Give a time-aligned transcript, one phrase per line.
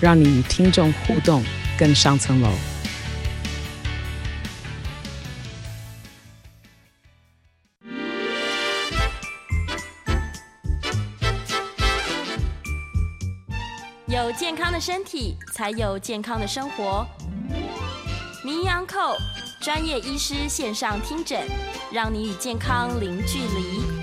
[0.00, 1.42] 让你与听众互动
[1.78, 2.50] 更上层楼。
[14.06, 17.06] 有健康的身体，才有健康的生活。
[18.44, 19.16] 名医昂扣
[19.60, 21.46] 专业医师线上听诊，
[21.92, 23.97] 让你与健康零距离。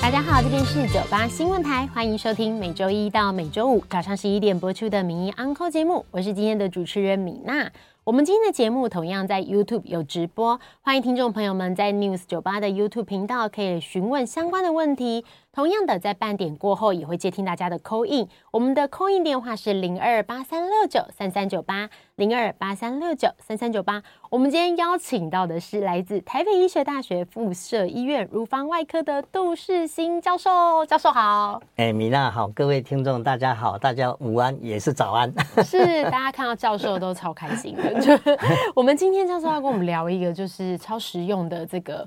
[0.00, 7.70] 大家好，这边是九八新闻台，欢迎收听每周一到每周五早上十一点播出的名医昂扣节目，我是今天的主持人米娜。
[8.04, 15.24] 我们今天的节目同样在 YouTube 有直播，欢迎听众朋友们在 News 九八的 YouTube 频道可以询问相关的问题。
[15.58, 24.00] 同样的，在半点过后也会接听大家的 call in，我们的 call in 电话是零二八三六九三三九八零二八三六九三三九八。
[24.30, 31.60] 我们今天邀请到的是来自台北医学大学附设医院乳房外科的杜世新教授，教授好。
[31.74, 35.28] 哎，米娜好，各位听众大家好，大家午安也是早安。
[35.64, 38.00] 是，大家看到教授都超开心的。
[38.00, 38.16] 就
[38.76, 42.06] 我们今天教授要跟我们聊一个就是超实用的这个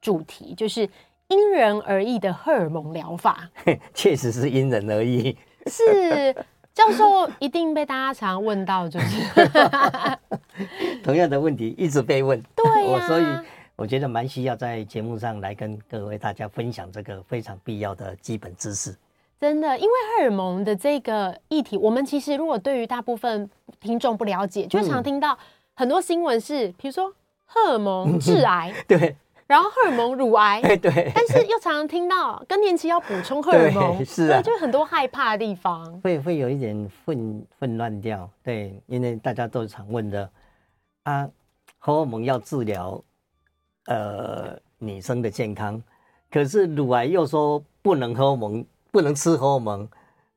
[0.00, 0.88] 主题，就是。
[1.32, 3.48] 因人而异的荷尔蒙疗法，
[3.94, 5.34] 确实是因人而异。
[5.66, 6.34] 是
[6.74, 9.48] 教授一定被大家常问到，就是
[11.02, 12.38] 同样的问题一直被问。
[12.54, 13.24] 对呀、啊，所以
[13.76, 18.94] 我觉得蛮需要在节目上来跟各位大家分享这个非常必要的基本知识。
[19.40, 23.48] 真的，因为荷尔蒙的这个议题，我们其实如果对于大部分
[23.80, 25.38] 听众不了解，就会常听到
[25.72, 27.10] 很多新闻是，比如说
[27.46, 29.16] 荷尔蒙致癌， 对。
[29.52, 40.26] 然后荷尔蒙乳癌，对，但是又常常听到更年期要补充荷尔蒙， 是啊，就很多害怕的地方，会会有一点混混乱掉，对，因为大家都常问的
[41.02, 41.28] 啊，
[41.76, 42.98] 荷尔蒙要治疗
[43.88, 45.82] 呃女生的健康，
[46.30, 49.86] 可是乳癌又说不能荷尔蒙，不能吃荷尔蒙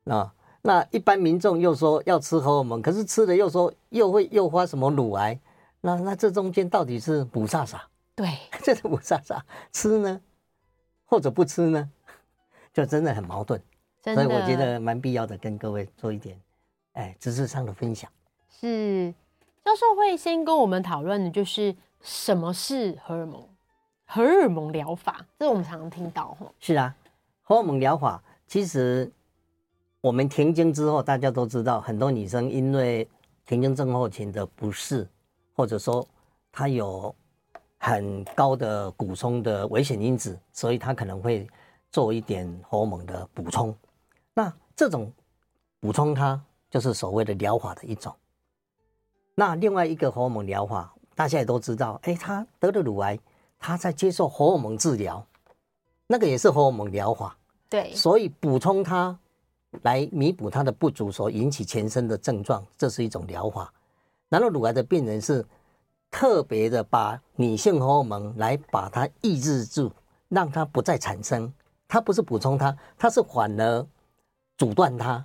[0.04, 5.40] 啊，那一般民众又说要吃荷尔蒙，可是吃了又说又会诱发什么乳癌，
[5.80, 7.76] 那那这中间到底是雾煞煞？
[8.16, 8.26] 对，
[8.64, 9.38] 这是雾煞煞，
[9.72, 10.20] 吃呢，
[11.04, 11.90] 或者不吃呢，
[12.72, 13.62] 就真的很矛盾。
[14.02, 16.40] 所以我觉得蛮必要的，跟各位做一点，
[16.92, 18.10] 哎，知识上的分享。
[18.48, 19.12] 是，
[19.62, 23.46] 教授会先跟我们讨论的，就是什么是荷尔蒙，
[24.06, 26.34] 荷尔蒙疗法，这是我们常常听到。
[26.58, 26.96] 是啊，
[27.42, 29.12] 荷尔蒙疗法，其实
[30.00, 33.06] 我们停经之后，大家都知道，很多女生因为
[33.44, 35.06] 停经症候群的不适，
[35.54, 36.08] 或者说
[36.50, 37.14] 她有。
[37.86, 41.46] 很高的补充的危险因子，所以他可能会
[41.88, 43.72] 做一点荷尔蒙的补充。
[44.34, 45.12] 那这种
[45.78, 48.12] 补充，它就是所谓的疗法的一种。
[49.36, 53.16] 那另外一个荷尔蒙疗法，大家也都知道，哎，他得了乳癌，
[53.56, 55.24] 他在接受荷尔蒙治疗，
[56.08, 57.38] 那个也是荷尔蒙疗法。
[57.70, 59.16] 对，所以补充它
[59.82, 63.72] 来弥补它的不足所引起全身的症状，这是一种疗法。
[64.28, 65.46] 然后乳癌的病人是。
[66.10, 69.92] 特别的把女性荷尔蒙来把它抑制住，
[70.28, 71.52] 让它不再产生。
[71.88, 73.86] 它不是补充它，它是反而
[74.56, 75.24] 阻断它。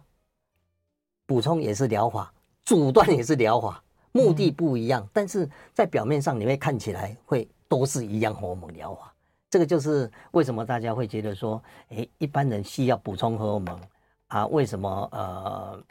[1.26, 2.32] 补充也是疗法，
[2.66, 3.82] 阻断也是疗法，
[4.12, 9.14] 目的不一样，但是在表面上你会看起来会都是一样荷尔蒙疗法。
[9.50, 13.82] 这个就是为什么大家会觉得说，诶，一般人需要补充荷尔蒙
[14.28, 14.46] 啊？
[14.48, 15.82] 为什么呃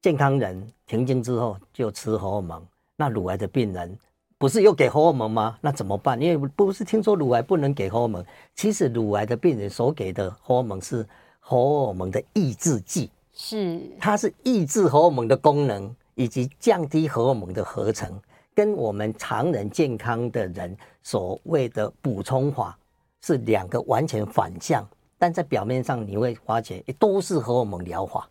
[0.00, 2.64] 健康人停经之后就吃荷尔蒙？
[2.96, 3.98] 那乳癌的病人？
[4.38, 5.58] 不是又给荷尔蒙吗？
[5.60, 6.20] 那怎么办？
[6.22, 11.04] 因为不是听说乳癌不能给荷尔蒙，其实乳癌的病人所给的荷尔蒙是
[11.40, 18.16] 荷尔蒙的抑制剂，是它是抑制荷尔蒙的功能以及降低荷尔蒙的合成，
[18.54, 22.78] 跟我们常人健康的人所谓的补充法
[23.20, 24.86] 是两个完全反向，
[25.18, 28.28] 但在表面上你会发觉都是荷尔蒙疗法。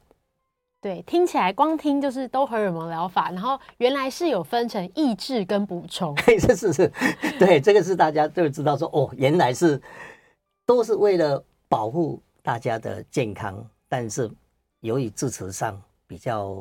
[0.88, 6.16] 对，听起来光听就是都荷尔蒙疗法，然后原来是有分成抑制跟补充。
[6.39, 6.94] 是是是，
[7.38, 9.81] 对，这个是大家就知道说哦，原来是
[10.66, 14.31] 都是为了保护大家的健康，但是
[14.80, 16.56] 由于字词上比较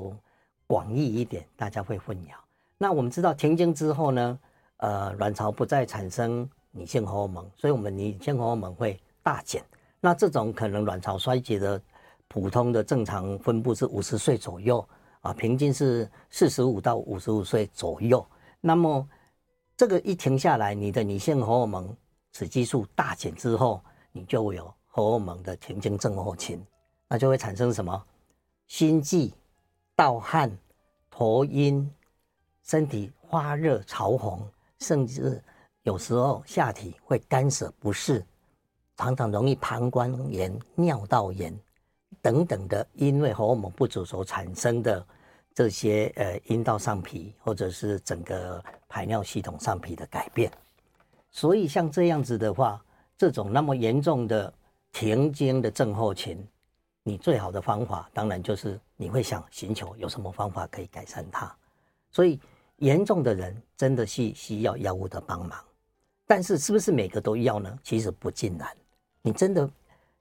[0.67, 2.31] 广义一点，大家会混淆。
[2.79, 4.39] 那我们知道停经之后呢，
[4.79, 9.63] 呃，卵巢不再产生女性荷尔蒙，所以我们女性荷尔蒙会大减。
[10.01, 11.81] 那这种可能卵巢衰竭的。
[12.29, 14.87] 普通的正常分布是五十岁左右
[15.21, 18.25] 啊，平均是四十五到五十五岁左右。
[18.61, 19.09] 那么
[19.77, 21.95] 这个一停下来，你的女性荷尔蒙
[22.33, 23.81] 雌激素大减之后，
[24.13, 26.61] 你就会有荷尔蒙的停经症候群，
[27.09, 28.05] 那就会产生什么？
[28.67, 29.33] 心悸、
[29.95, 30.51] 盗汗、
[31.11, 31.89] 头晕、
[32.65, 34.47] 身体发热、潮红，
[34.81, 35.41] 甚至
[35.83, 38.25] 有时候下体会干涩不适，
[38.97, 41.57] 常常容易膀胱炎、尿道炎
[42.27, 45.07] 等等的，因为荷尔蒙不足所产生的。
[45.55, 50.53] 这些呃阴道上皮或者是整个排尿系统上皮的改变，
[51.31, 52.85] 所以像这样子的话，
[53.17, 54.53] 这种那么严重的
[54.93, 56.47] 停经的症候群，
[57.03, 61.51] 你最好的方法当然就是你会想寻求有什么方法可以改善它。
[62.11, 62.39] 所以
[62.77, 65.59] 严重的人真的是需要药物的帮忙，
[66.27, 67.79] 但是是不是每个都要呢？
[67.83, 68.69] 其实不尽然。
[69.23, 69.71] 你真的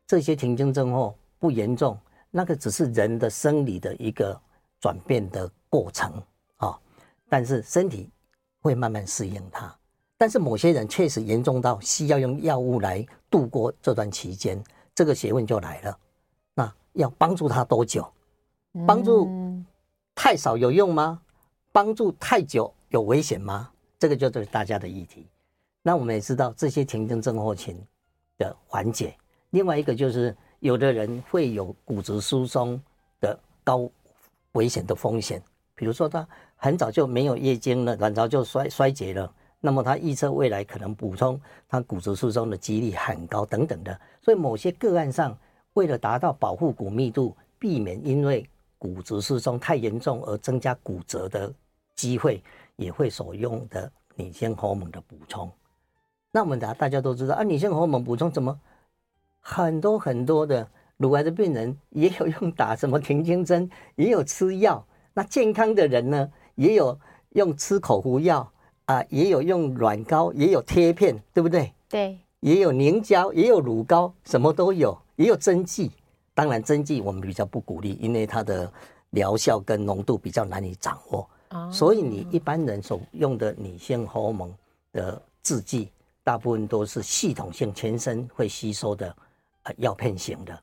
[0.07, 1.13] 这些停经症候
[1.45, 1.95] 不严重，
[2.31, 4.41] 那个只是人的生理的一个。
[4.81, 6.11] 转变的过程
[6.57, 6.79] 啊、哦，
[7.27, 8.07] 但是身体
[8.61, 9.75] 会慢慢适应它。
[10.15, 14.63] 但是某些人确实严重到需要用药物来度过这段期间，
[14.93, 15.97] 这个学问就来了。
[16.53, 18.07] 那要帮助他多久？
[18.85, 19.27] 帮助
[20.13, 21.19] 太少有用吗？
[21.71, 23.71] 帮助太久有危险吗？
[23.97, 25.27] 这个就是大家的议题。
[25.81, 27.75] 那我们也知道这些停经症候群
[28.37, 29.17] 的缓解。
[29.49, 30.35] 另外一个就是，
[30.65, 32.81] 有的人会有骨质疏松
[33.21, 33.87] 的高。
[34.53, 35.43] 危险的风险，
[35.75, 36.25] 比如说他
[36.55, 43.99] 很早就没有月经了，卵巢就衰衰竭了，那么他预测未来可能补充他骨质疏松的几率很高等等的。
[44.21, 45.37] 所以某些个案上，
[45.73, 51.53] 为了达到保护骨密度，避免因为骨质疏松太严重而增加骨折的
[51.95, 52.41] 机会，
[52.77, 55.51] 也会所用的女性荷尔蒙的补充。
[56.31, 58.57] 那我们大大家都知道啊，女性荷尔蒙补充怎么
[59.47, 60.67] 很多很多的。
[60.97, 64.81] 乳癌的病人也有用打什么停经针，也有吃药。
[65.13, 66.97] 那健康的人呢，也有
[67.31, 68.49] 用吃口服药
[68.85, 71.73] 啊，也有用软膏，也有贴片，对不对？
[71.89, 75.91] 对，也有凝胶，也有乳膏，什么都有，也有针剂。
[76.33, 78.71] 当然，针剂我们比较不鼓励，因为它的
[79.09, 81.29] 疗效跟浓度比较难以掌握。
[81.49, 84.49] 哦，所以你一般人所用的女性荷尔蒙
[84.93, 85.91] 的制剂，
[86.23, 89.13] 大部分都是系统性全身会吸收的
[89.65, 90.59] 呃药片型的。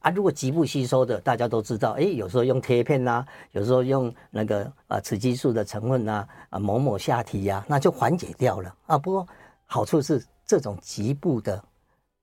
[0.00, 8.96] 啊，如果局部吸收的，大家都知道，哎，有时候用贴片呐、啊，有时候用那个啊雌激素的成分呐、啊，啊某某下体呀、啊，那就缓解掉了啊。
[8.96, 9.28] 不过
[9.66, 11.62] 好处是这种局部的，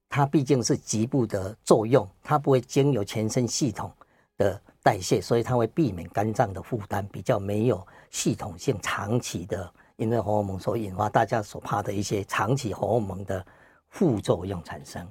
[0.10, 3.92] 它毕竟是局部的作用，它不会经由全身系统
[4.36, 13.46] 的代谢，所以它会避免肝脏的负担，比较没有系统性长期的因为荷尔蒙所引发大家所怕的一些长期荷尔蒙的
[13.90, 15.08] 副作用产生。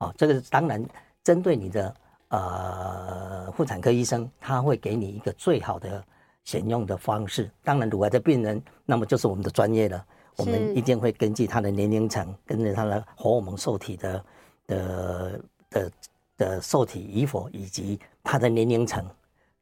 [0.00, 0.84] 啊，这个当然。
[1.22, 1.94] 针对你的
[2.28, 6.02] 呃妇产科医生，他会给你一个最好的
[6.44, 7.50] 选用的方式。
[7.62, 10.02] 当然，乳癌的病人，那么就是我们的专业了。
[10.36, 14.24] 我们一定会根据他的年龄层，根据他的荷尔蒙受体的
[14.66, 15.92] 的的
[16.38, 19.06] 的受体与否，以及他的年龄层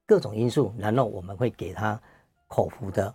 [0.07, 2.01] 各种因素，然后我们会给他
[2.47, 3.13] 口服的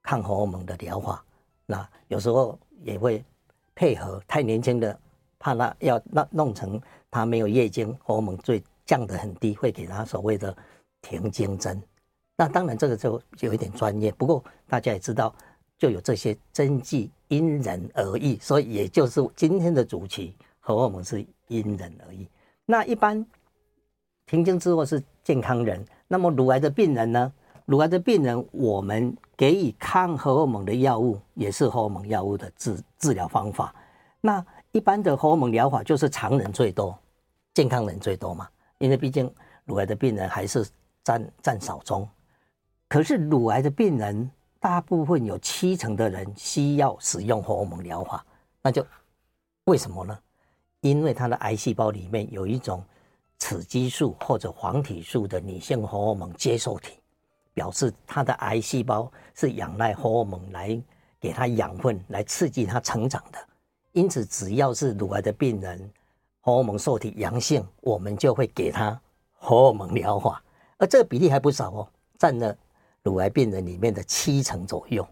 [0.00, 1.22] 抗荷尔蒙的疗法。
[1.66, 3.24] 那有时候也会
[3.74, 4.96] 配合太年轻的，
[5.40, 6.80] 怕他要那弄成。
[7.10, 10.56] 他没有月经，荷尔蒙最降得很低，会给他所谓的
[11.02, 11.82] 停经针。
[12.36, 15.34] 那当然这个就有一点专业，不过大家也知道，
[15.76, 22.28] 就有这些针剂因人而异，所以也就是今天的主题，荷尔蒙是因人而异。
[22.64, 23.26] 那一般
[24.26, 27.32] 停经之后是健康人，那么乳癌的病人呢？
[27.66, 33.74] 乳癌的病人，我们给予抗荷尔蒙的药物，也是荷尔蒙药物的治治疗方法。
[34.20, 36.96] 那一般的荷尔蒙疗法就是常人最多，
[37.54, 38.48] 健康人最多嘛，
[38.78, 39.32] 因为毕竟
[39.64, 40.66] 乳癌的病人还是
[41.02, 42.08] 占占少中。
[42.88, 48.24] 可是乳癌的病人大部分有七成的人需要使用荷尔蒙疗法，
[48.62, 48.86] 那就
[49.64, 50.18] 为什么呢？
[50.80, 52.84] 因为他的癌细胞里面有一种
[53.38, 57.00] 雌激素或者黄体素的女性荷尔蒙接受体，
[57.52, 60.80] 表示他的癌细胞是仰赖荷尔蒙来
[61.18, 63.38] 给他养分，来刺激他成长的。
[63.92, 65.90] 因此，只要是乳癌的病人，
[66.40, 68.98] 荷尔蒙受体阳性，我们就会给他
[69.32, 70.40] 荷尔蒙疗法，
[70.78, 72.56] 而这个比例还不少哦，占了
[73.02, 75.04] 乳癌病人里面的七成左右，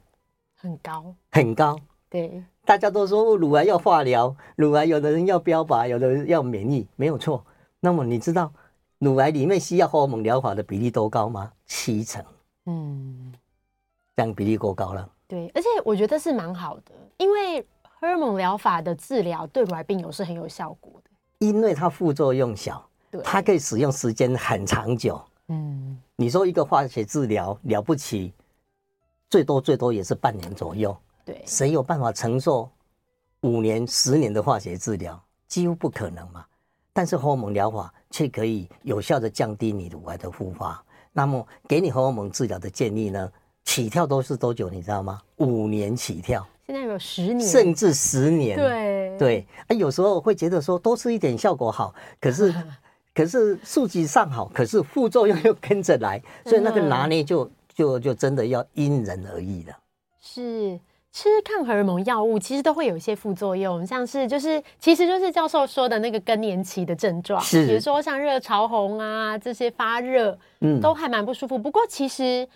[0.55, 1.77] 很高，很高。
[2.09, 7.45] 对，大家都说乳癌要化疗，乳癌有的人要标靶，有的人要免疫，没有错。
[7.81, 8.53] 那么你知道
[8.99, 11.53] 乳癌里面需要荷尔蒙疗法的比例多高吗？
[11.67, 12.25] 七成。
[12.67, 13.35] 嗯，
[14.15, 15.11] 这样比例过高了。
[15.27, 17.67] 对，而且我觉得是蛮好的，因为。
[18.01, 21.11] 荷尔蒙疗法的治疗对乳癌病友是很有效果的，
[21.45, 28.33] 因为它副作用小，对，它可以使用时间很长久，嗯，你说一个化学治疗了不起，
[29.29, 30.97] 最多最多也是半年左右。
[31.25, 32.71] 对，谁有办法承受
[33.41, 35.21] 五年、十年的化学治疗？
[35.49, 36.45] 几乎不可能嘛。
[36.93, 40.81] 但是荷尔蒙疗法却可以有效的降低你乳癌的复发。
[41.13, 43.33] 那么给你荷尔蒙治疗的建议呢？
[43.65, 44.71] 起跳都是多久？
[44.71, 45.21] 你知道吗？
[45.39, 46.47] 五年起跳。
[46.69, 48.55] 现在有十年，甚至十年。
[48.55, 52.55] 对对啊，有时候会觉得说多吃一点效果好，可是
[53.15, 59.75] 可是数据上好，可是副作用又跟着来， 所以那个拿捏就就就真的要因人而异了。
[60.21, 60.79] 是。
[61.11, 71.59] 吃抗荷尔蒙药物其实都会有一些副作用，像是就是其实就是教授说的那个更年期的症状，是比如说像热潮红啊这些发热，嗯，都还蛮不舒服。
[71.59, 72.47] 不过其实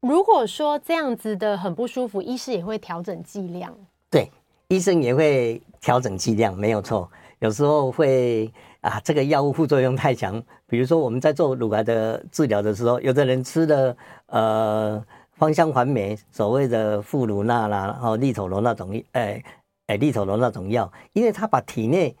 [0.00, 3.74] 如果说这样子的很不舒服，医师也会调整剂量。
[4.10, 4.30] 对，
[4.68, 7.10] 医生也会调整剂量，没有错。
[7.38, 15.04] 有时候会啊，这个药物副作用太强，比如说我们在做乳癌的治疗的时候，有的人吃了呃。
[15.40, 19.42] 芳香环酶，所谓的富鲁那啦，然后利妥罗那种，哎
[19.86, 22.14] 哎，利妥罗那种药，因为它把体内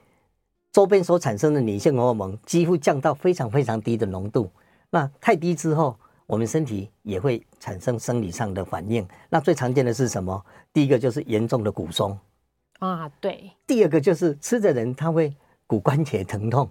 [0.72, 4.50] 周边所产生的女性荷尔蒙几乎降到非常非常低的浓度。
[4.88, 5.94] 那太低之后，
[6.26, 9.06] 我们身体也会产生生理上的反应。
[9.28, 10.44] 那最常见的是什么？
[10.72, 12.18] 第一个就是严重的骨松
[12.80, 13.52] 啊，对。
[13.66, 15.32] 第二个就是吃的人他会
[15.68, 16.68] 骨关节疼痛，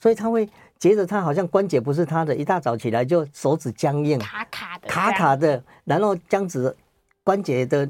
[0.00, 0.46] 所以他会。
[0.80, 6.76] 觉得他好像关节不是他的，一大早起来就手指僵硬，卡卡的，卡卡的，然后这样子
[7.22, 7.88] 关节的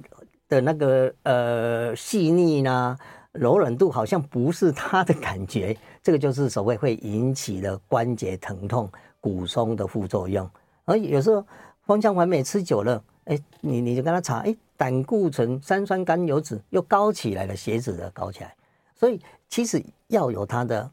[0.49, 2.97] 的那个呃细腻呢，
[3.33, 10.49] 柔软度好像不是他的感觉，这个就是所谓会引起的关节疼痛、骨松的副作用。
[10.85, 11.45] 而有时候
[11.87, 18.55] 芳香环酶吃久了，哎，你你就跟他查，哎，胆固醇、三酸甘油酯又高起来了，血脂的高起来，
[18.95, 20.91] 所以其实要有它的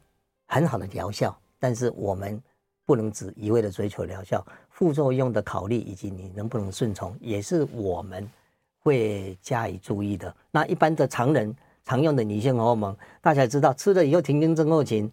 [0.48, 1.36] 很好的疗效。
[1.60, 2.42] 但是我们
[2.86, 8.28] 不能只一味的追求疗效，副作用的考虑以及你能不能顺从，也是我们
[8.80, 10.36] 会加以注意的。
[10.50, 11.56] 那一般的常人
[11.86, 15.10] 常用的女性荷尔蒙，大家知道吃了以后停经症候群，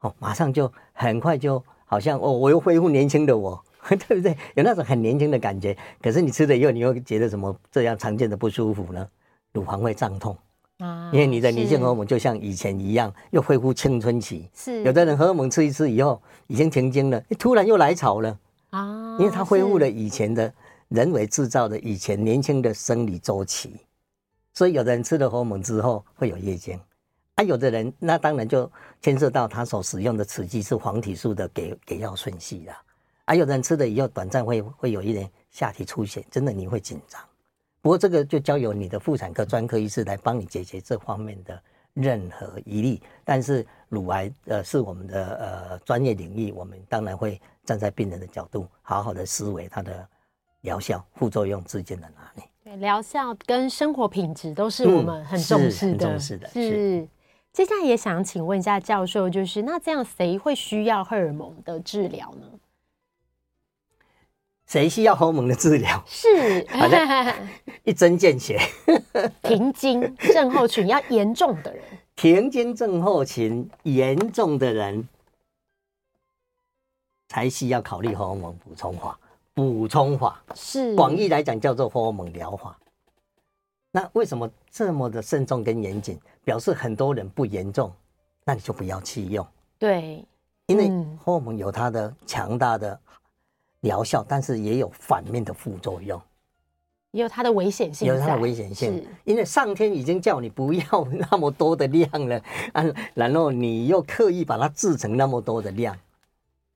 [0.00, 3.62] 哦，马上就很快就好像哦，我又恢复年轻的我，
[4.08, 4.36] 对不对？
[4.54, 5.76] 有那种很年轻的感觉。
[6.02, 9.08] 可是你吃了以后，你又觉得什么这样常见的不舒服呢？
[9.52, 10.36] 乳房会胀痛。
[10.78, 14.48] 啊，因为你的女性荷尔蒙就像以前一样，又恢复青春期。
[14.54, 18.38] 是，有的人荷尔蒙吃一吃以后已经停经了，突然又来潮了
[18.70, 20.52] 啊，因为它恢复了以前的
[20.86, 23.74] 人为制造的以前年轻的生理周期，
[24.54, 26.78] 所以有的人吃了荷尔蒙之后会有月经，
[27.34, 28.70] 啊，有的人那当然就
[29.02, 32.72] 牵涉到他所使用的雌激素黄体素的给给药顺序了，
[33.28, 37.20] 啊，有的人吃了以后短暂会会有一点下体出血，真的你会紧张。
[37.82, 42.98] 不过这个就交由你的妇产科专科医师来帮你解决这方面的任何疑虑。
[43.26, 50.08] 但是乳癌呃是我们的呃专业领域，我们当然会站在病人的角度，好好的思维它的
[50.62, 52.44] 疗效、副作用之间的拿捏。
[52.64, 55.96] 对，疗效跟生活品质都是我们很重视的。
[55.96, 56.48] 嗯、重视的。
[56.48, 56.70] 是。
[56.70, 57.08] 是
[57.52, 62.46] 接下来也想请问一下教授，就是那这样谁会需要荷尔蒙的治疗呢？
[64.68, 66.04] 谁需要荷尔蒙的治疗？
[66.06, 66.28] 是，
[67.84, 68.60] 一针见血。
[69.42, 71.82] 停经症候群要严重的人，
[72.14, 75.08] 停经症候群严重的人
[77.28, 79.18] 才需要考虑荷尔蒙补充法。
[79.54, 82.78] 补充法是广义来讲叫做荷尔蒙疗法。
[83.90, 86.20] 那为什么这么的慎重跟严谨？
[86.44, 87.90] 表示很多人不严重，
[88.44, 89.44] 那你就不要去用。
[89.78, 90.22] 对，
[90.66, 90.90] 因为
[91.24, 93.00] 荷尔蒙有它的强大的。
[93.80, 96.20] 疗效，但是也有反面的副作用，
[97.12, 99.06] 也有它的危险性，有它的危险性。
[99.24, 102.42] 因为上天已经叫你不要 那么多的量了，
[102.72, 105.96] 啊， 然后你又刻意把它制成那么多的量，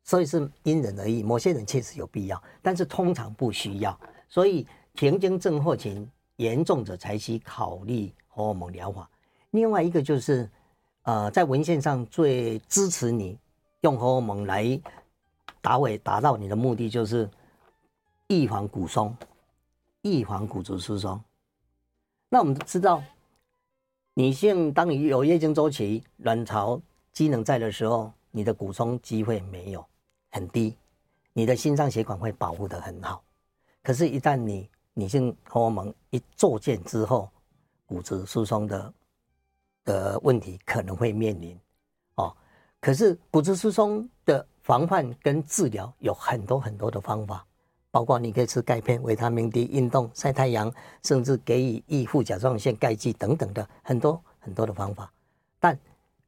[0.05, 1.23] 所以是因人而异。
[1.23, 3.99] 某些人确实有必要，但是通常不需要。
[4.29, 9.11] 所以停经症候群严重者才需考虑荷尔蒙疗法。
[9.51, 10.49] 另外一个就是，
[11.03, 13.37] 呃，在文献上最支持你
[13.81, 14.81] 用荷尔蒙来。
[15.63, 17.31] 达伟达到你的目的就是
[18.27, 19.17] 预防骨松，
[20.03, 21.19] 预防骨质疏松。
[22.29, 23.01] 那我们知道，
[24.15, 26.81] 女性当你有月经周期、卵巢
[27.13, 29.87] 机能在的时候，你的骨松机会没有
[30.33, 30.77] 很低，
[31.33, 33.23] 你的心脏血管会保护的很好。
[33.85, 37.31] 可是，一旦你女性荷尔蒙一作贱之后，
[37.87, 38.95] 骨质疏松的
[39.85, 41.57] 的问题可能会面临
[42.17, 42.37] 哦。
[42.81, 44.45] 可是骨质疏松的。
[44.63, 47.45] 防范跟治疗有很多很多的方法，
[47.91, 55.13] 包括你可以吃钙片、维他命 D、运动、晒太阳，甚至给予易副甲状腺钙剂等等的很多很多的方法。
[55.59, 55.79] 但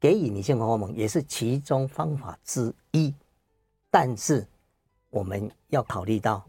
[0.00, 3.14] 给予女性荷尔蒙也是其中方法之一。
[3.90, 4.44] 但是
[5.10, 6.44] 我们要考虑到，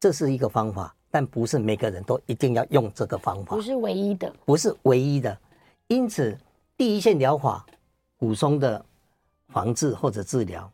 [0.00, 5.38] 这是一个方法，但不是每个人都一定要用这个方法，不是唯一的，不是唯一的。
[5.88, 6.36] 因此，
[6.76, 7.64] 第一线疗法
[8.16, 8.82] 骨松的
[9.48, 10.70] 防治或者治疗，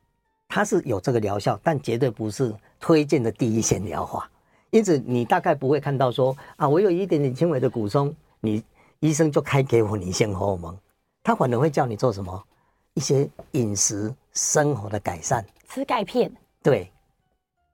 [0.54, 4.30] 它是有这个疗效，但绝对不是推荐的第一线疗法。
[4.68, 8.62] 因此，你大概不会看到说啊，我有一点点轻微的骨松，你
[9.00, 10.76] 医生就开给我女性荷尔蒙，
[11.22, 12.44] 他反而会叫你做什么？
[12.92, 16.30] 一些饮食生活的改善，吃钙片，
[16.62, 16.92] 对，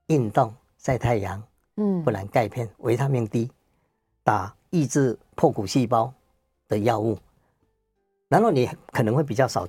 [0.06, 1.42] 运动、晒太阳，
[1.78, 3.50] 嗯，不然钙片、维他命 D，
[4.22, 6.14] 打抑制破骨细胞
[6.68, 7.18] 的药物，
[8.28, 9.66] 然后你可能会比较少，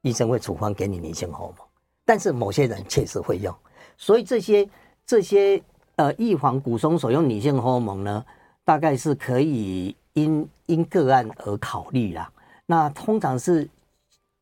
[0.00, 1.65] 医生会处方给你女性荷尔蒙，
[2.06, 3.54] 但是某些人确实会用，
[3.98, 4.66] 所以这些
[5.04, 5.62] 这些
[5.96, 8.24] 呃预防骨松所用女性荷尔蒙呢，
[8.64, 12.32] 大概是可以因因个案而考虑啦。
[12.64, 13.68] 那通常是。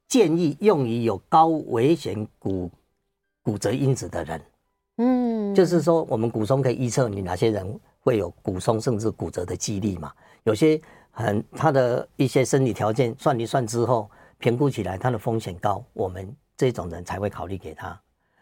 [0.07, 2.71] 建议用于有高危险骨
[3.43, 4.43] 骨折因子的人，
[4.99, 10.13] 嗯，就是说我们骨松可以预测你哪些人会有骨松甚至骨折的几率嘛？
[10.45, 10.81] 有些
[11.11, 18.01] 很他的一些生理条件算一算之后，评估起来他的风险高，我们这种人才会考虑给他。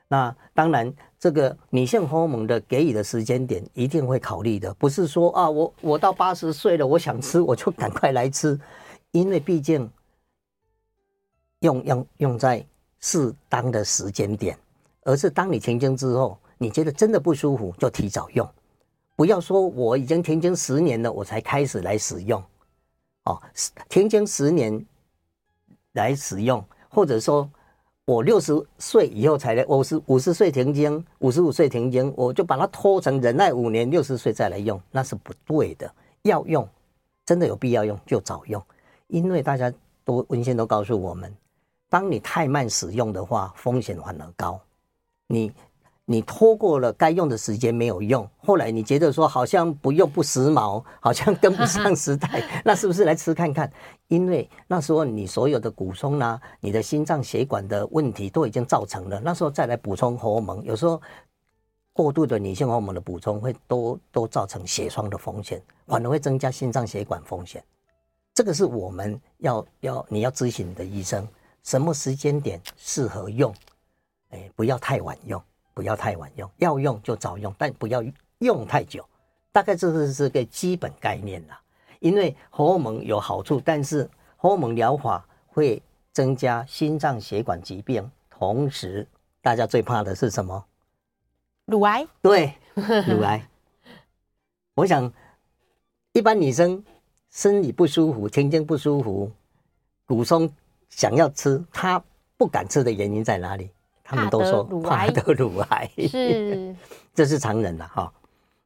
[0.08, 8.58] 那当然，这个女性荷尔蒙的给予的时间点一定会考虑的，不是说啊，我我到八十岁了，我想吃我就赶快来吃，
[9.12, 9.90] 因为毕竟。
[11.62, 12.66] 用用用在
[12.98, 14.58] 适当的时间点，
[15.04, 18.44] 而是当你停经之后，你觉得真的不舒服，就提早用，
[19.14, 22.42] 不要说我已经停经十年了，我才开始来使用，
[23.26, 23.40] 哦，
[23.88, 24.84] 停经十年
[25.92, 27.48] 来使用，或者说
[28.04, 35.92] 我六十岁以后才来，我是五十岁停经，五十五岁停经，我就把它拖成忍耐五年，六十岁再来用，那是不对的。
[36.22, 36.68] 要用，
[37.24, 38.60] 真的有必要用就早用，
[39.06, 39.72] 因为大家
[40.04, 41.32] 都文献都告诉我们。
[41.88, 44.60] 当你太慢使用的话，风险反而高。
[45.28, 45.52] 你
[46.04, 53.70] 你拖过了该用的时间没有用，后来你觉得说好像不用不时髦，好像跟不上时代， 那是不是来吃看看？
[54.08, 61.00] 因为那时候你所有的骨松啦、你的心脏血管的问题都已经造成了，那时候再来补充荷尔蒙，有时候
[61.92, 67.62] 过度的女性荷尔蒙的补充会都都造成血栓的风险，反而会增加心脏血管风险。
[68.34, 71.26] 这个是我们要要你要咨询你的医生。
[71.62, 73.54] 什么时间点适合用？
[74.30, 75.40] 哎，不要太晚用，
[75.74, 78.02] 不要太晚用，要用就早用，但不要
[78.38, 79.04] 用太久。
[79.52, 81.60] 大概这是是个基本概念啦。
[82.00, 85.82] 因为荷尔蒙有好处，但是荷尔蒙疗法会
[86.12, 89.06] 增加心脏血管疾病，同时
[89.40, 90.64] 大家最怕的是什么？
[91.66, 92.06] 乳癌。
[92.20, 93.48] 对，乳癌。
[94.74, 95.12] 我想，
[96.12, 96.84] 一般女生
[97.30, 99.30] 生理不舒服、停经不舒服、
[100.06, 100.52] 骨松。
[100.88, 102.04] 想要吃，她
[102.36, 103.70] 不敢吃的原因在哪里？
[104.02, 106.74] 他们都说怕得 乳癌，是，
[107.14, 108.12] 这是常人了哈。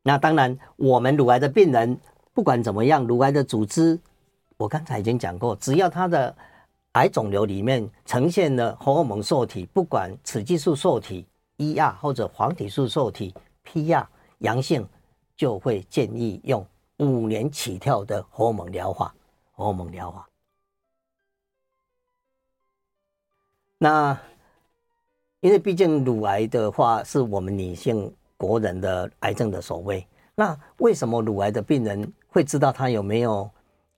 [0.03, 1.99] 那当然，我们乳癌的病人
[2.33, 3.99] 不管怎么样，乳癌的组织，
[4.57, 6.35] 我刚才已经讲过，只要他的
[6.93, 11.27] 癌肿瘤里面呈现了荷尔蒙受体，不管雌激素受体
[11.59, 14.07] ER 或者黄体素受体 PR
[14.39, 14.87] 阳性，
[15.37, 16.67] 就会建议用
[16.99, 19.15] 五年起跳的荷尔蒙疗法，
[19.53, 20.29] 荷尔蒙疗法。
[23.79, 24.19] 那，
[25.47, 30.05] 因为毕竟乳癌的话是我们女性国人的癌症的首位。
[30.35, 33.49] 那为什么乳癌的病人会知道他有没有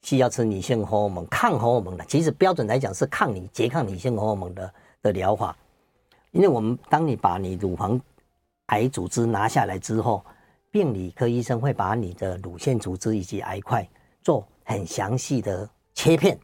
[0.03, 2.05] 需要吃女性荷尔蒙、抗荷尔蒙的？
[2.05, 5.57] 其实标准来讲是抗你拮抗女性荷尔蒙的的疗法。
[6.33, 7.99] 因为我们当你把你乳房
[8.67, 10.23] 癌组织拿下来之后，
[10.71, 13.89] 病理科医生会把你的乳腺组织以及癌块
[14.21, 16.39] 做很详细的切片。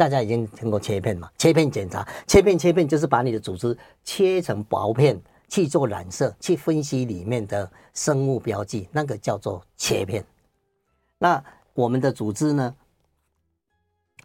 [0.00, 1.30] 大家已经听过切片嘛？
[1.36, 10.24] 切片检查，切片切片就是把你的组织切成薄片去做染色，去分析里面的生物标记，那个叫做切片。
[11.18, 12.74] 那我们的组织呢？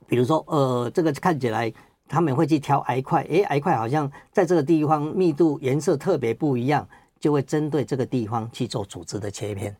[0.07, 1.73] 比如说，呃，这个看起来
[2.07, 6.87] 他们会去挑癌块，诶，癌块好像在这个地方密度颜色特别不一样，
[7.19, 9.75] 就会针对这个地方去做组织的切片，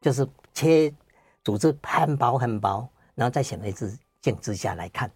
[0.00, 0.92] 就是切
[1.44, 3.96] 组织很薄很薄，然后再显微镜。
[4.24, 5.10] 镜之下来看，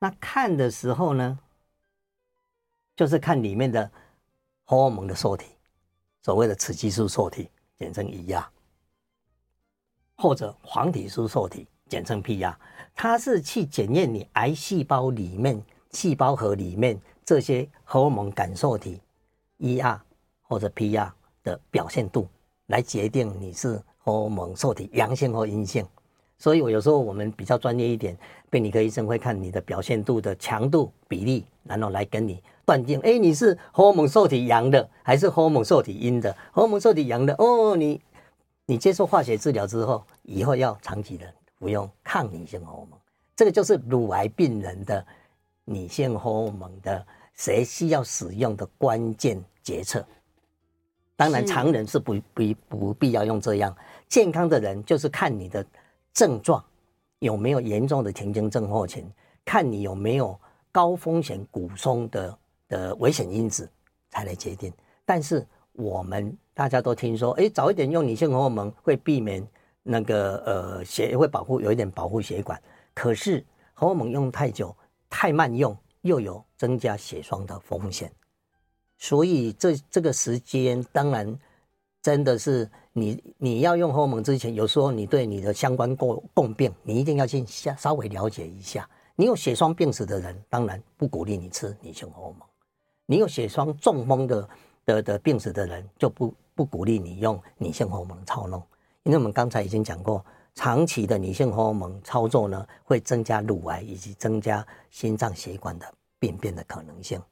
[0.00, 1.38] 那看的时候呢，
[2.96, 3.88] 就是看里面的
[4.64, 5.46] 荷尔蒙的受体，
[6.20, 8.44] 所谓的雌激素受体，简称 ER，
[10.16, 12.52] 或者黄体素受体，简称 PR，
[12.92, 19.00] 它是去检验你癌细胞里面细胞核里面这些荷尔蒙感受体
[19.60, 19.96] ER
[20.42, 21.08] 或者 PR
[21.44, 22.26] 的表现度，
[22.66, 25.86] 来决定你是荷尔蒙受体阳性或阴性。
[26.42, 28.16] 所以我有时候我们比较专业一点，
[28.50, 36.36] 病理科医生会看你的表现度的强度比例，然后来跟你断定，哎，你是荷尔蒙受体阳的还是荷尔蒙受体阴的？
[36.50, 38.00] 荷尔蒙受体阳的，哦，你
[38.66, 42.98] 你接受化学治疗之后，以后要长期的服用抗女性荷尔蒙，
[43.36, 45.06] 这个就是乳癌病人的
[45.64, 50.04] 女性荷尔蒙的谁需要使用的关键决策。
[51.16, 53.76] 当然，常人是不不不必要用这样，
[54.08, 55.64] 健康的人就是看你的。
[56.12, 56.62] 症状
[57.20, 59.08] 有没有严重的停经症候群？
[59.44, 60.38] 看你有没有
[60.70, 63.70] 高风险骨松的的危险因子
[64.10, 64.70] 才来决定。
[65.04, 69.46] 但是我们大家都听说，哎，早一点用女性荷尔蒙会避免
[69.82, 72.60] 那个呃血会保护有一点保护血管。
[72.92, 74.76] 可是荷尔蒙用太久
[75.08, 78.12] 太慢用，又有增加血栓的风险。
[78.98, 81.38] 所以这这个时间当然。
[82.02, 88.88] 真的是你你要用荷尔蒙之前，有时候你对你的相关共共病，你一定要先下稍微了解一下。
[89.14, 92.40] 你有血栓病史的人，当然不鼓励你吃女性荷尔蒙；
[93.06, 94.48] 你有血栓中风的
[94.84, 98.60] 的的病史的人，就不不鼓励你用女性荷尔蒙操弄。
[99.04, 100.24] 因为我们刚才已经讲过，
[100.54, 105.86] 长期的女性荷尔蒙操作呢，会增加乳癌以及增加心脏血管的
[106.18, 107.22] 病变的可能性。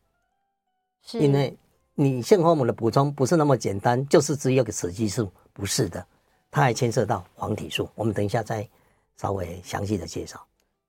[1.02, 1.56] 是因为。
[2.00, 6.06] 女性荷尔蒙的补充不是那么简单，就是只有个雌激素，不是的，
[6.48, 7.88] 它还牵涉到黄体素。
[7.96, 8.64] 我们等一下再
[9.16, 10.40] 稍微详细的介绍。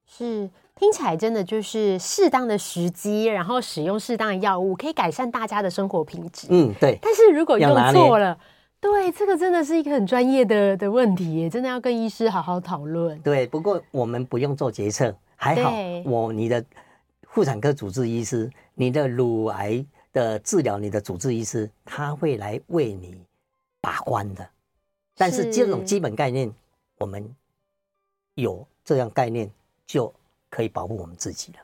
[0.05, 6.45] 是，听起来真的就是适当的时机，然后使用适当的药物，可以改善大家的生活品质。
[6.51, 6.99] 嗯，对。
[7.01, 8.37] 但是如果用错了，
[8.79, 13.19] 对，这个真的是一个很专业的的问题耶，真的要跟医师好好讨论。
[13.21, 15.73] 对，不过我们不用做决策，还好。
[16.05, 16.63] 我你的
[17.31, 19.83] 妇产科主治医师，你的乳癌。
[20.11, 23.19] 的治疗，你的主治医师他会来为你
[23.81, 24.49] 把关的，
[25.15, 26.51] 但是这种基本概念，
[26.97, 27.35] 我们
[28.35, 29.49] 有这样概念
[29.85, 30.13] 就
[30.49, 31.59] 可以保护我们自己了。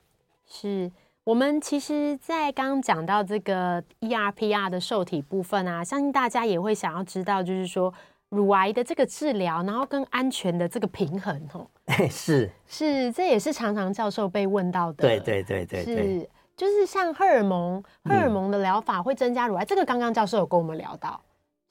[0.48, 0.92] 是
[1.24, 7.92] 我们其实，在刚刚讲到这个 ERPR 的受体部分啊，相信大家也会想要知道，就是说
[8.30, 11.68] 乳癌的这个治疗，然后跟安全的这个平衡，吼，
[12.12, 15.02] 是是，这也是常常教授被问到的。
[15.02, 16.20] 对对对对对。
[16.20, 21.20] 是就是像荷尔蒙，荷尔蒙的疗法会增加乳癌，嗯、这个刚刚教授有跟我们聊到。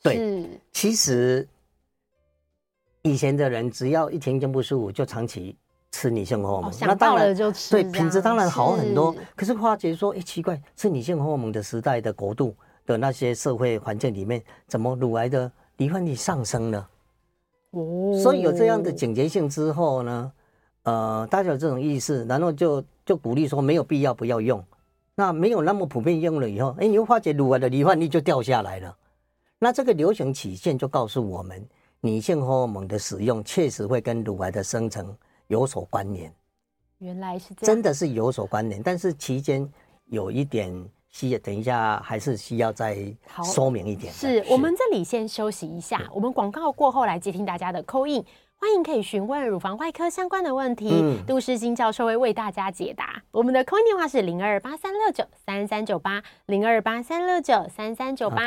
[0.03, 1.49] 对，其实
[3.03, 5.57] 以前的人只要一天经不舒服，就长期
[5.91, 9.13] 吃女性荷尔蒙，哦、那当然就吃，对，品质当然好很多。
[9.15, 16.89] 是可是发觉说，哎，奇怪，吃女性荷尔蒙的时代的国度的那些社会环境里面，怎么乳癌的罹患率上升了？
[17.71, 20.33] 哦，所以有这样的警觉性之后呢，
[20.83, 24.63] 呃，大家有这种意识，然后就就鼓励说，没有必要不要用。
[25.17, 28.97] 那没有那么普遍用了以后，哎，你会发觉乳癌的罹患率就掉下来了。
[29.59, 31.65] 那这个流行曲线就告诉我们，
[32.01, 36.35] 女性荷尔蒙的使用确实会跟乳癌的生成有所关联。
[36.99, 39.67] 原来是这样，真的是有所关联，但是期间
[40.07, 40.73] 有一点
[41.11, 42.97] 需要，等一下还是需要再
[43.55, 44.13] 说明一点。
[44.13, 48.25] 是，是我们这里先休息一下，我们广告过后来接听大家的 call in。
[48.65, 53.23] 欢迎可以询问乳房外科相关的问题，嗯、杜世新教授会为大家解答。
[53.31, 58.41] 我们的 call 电话是零二八三六九三三九八零二八三六九三三九八。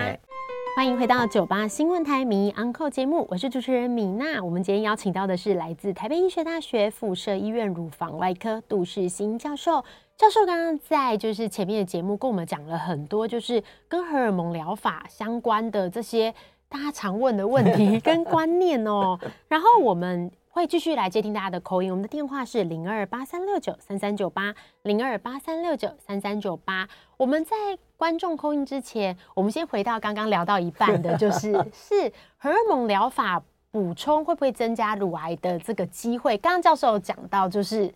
[0.76, 4.44] 欢迎回到九八新闻台名医 Uncle 节目，我是主持人米娜。
[4.44, 9.86] 我们今天邀请到的是来自台北医学大学附设医院乳房外科杜世新教授。
[10.18, 16.34] 教授刚刚在就是前面的节目跟我们讲了很多，就是跟荷尔蒙疗法相关的这些。
[16.70, 24.54] 大家常问的问题 跟观念哦，然后我们会继续来接听大家的 call in，我们的电话是零二八三六九三三九八
[24.84, 26.88] 零二八三六九三三九八。
[27.16, 27.56] 我们在
[27.96, 36.38] 观众 call in 之前，我们先回到刚刚聊到一半的， 就是是荷尔蒙疗法补充会不会增加乳癌的这个机会？
[36.38, 37.94] 刚刚教授有讲到，就是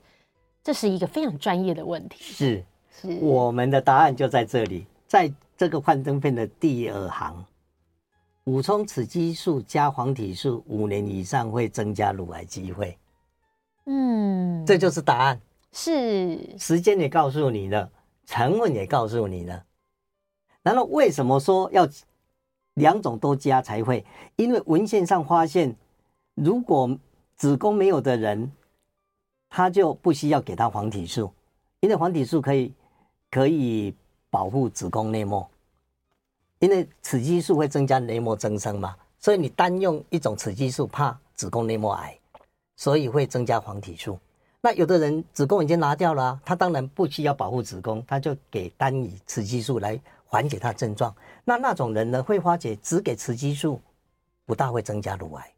[0.64, 2.18] 这是一个非常专业的问题。
[2.22, 7.44] 是是，我们的答案就在这里，在这个幻灯片的第二行。
[8.44, 12.98] 补充雌激素加黄体素五年以上会增加乳癌机会，
[13.86, 15.40] 嗯，这就是答案。
[15.72, 17.90] 是时间也告诉你了，
[18.26, 19.64] 成分也告诉你了。
[20.64, 21.88] 然后为什么说要
[22.74, 24.04] 两种都加才会？
[24.38, 25.76] 因为文献上发现，
[26.34, 26.98] 如果
[27.36, 28.52] 子宫没有的人，
[29.50, 31.32] 他就不需要给他黄体素，
[31.80, 32.74] 因为黄体素可以
[33.30, 33.94] 可以
[34.30, 35.48] 保护子宫内膜。
[36.62, 42.16] 因为雌激素会增加内膜增生嘛，所以你单用一种雌激素怕子宫内膜癌，
[42.76, 44.18] 所以会增加黄体素。
[44.62, 51.14] 那有的人子宫已经拿掉了啊，他当然不需要保护子宫，他就给单以雌激素来缓解他的症状。
[51.44, 53.82] 那那种人呢，会发觉只给雌激素
[54.46, 55.52] 不大会增加乳癌，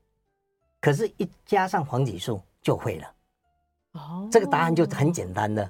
[0.80, 3.12] 可是一加上黄体素就会了。
[3.92, 5.70] 哦，这个答案就很简单了。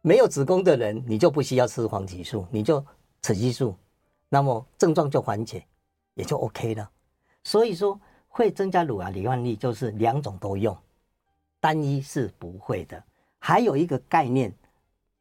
[0.00, 2.82] 没有子宫的人，你就不需要吃黄体素，你就
[3.20, 3.76] 雌激素，
[4.34, 5.62] 那么症状就缓解，
[6.14, 6.90] 也就 OK 了。
[7.44, 10.74] 所以说，会增加乳癌罹患率就是两种都用，
[11.60, 13.04] 单一是不会的。
[13.38, 14.50] 还有一个概念，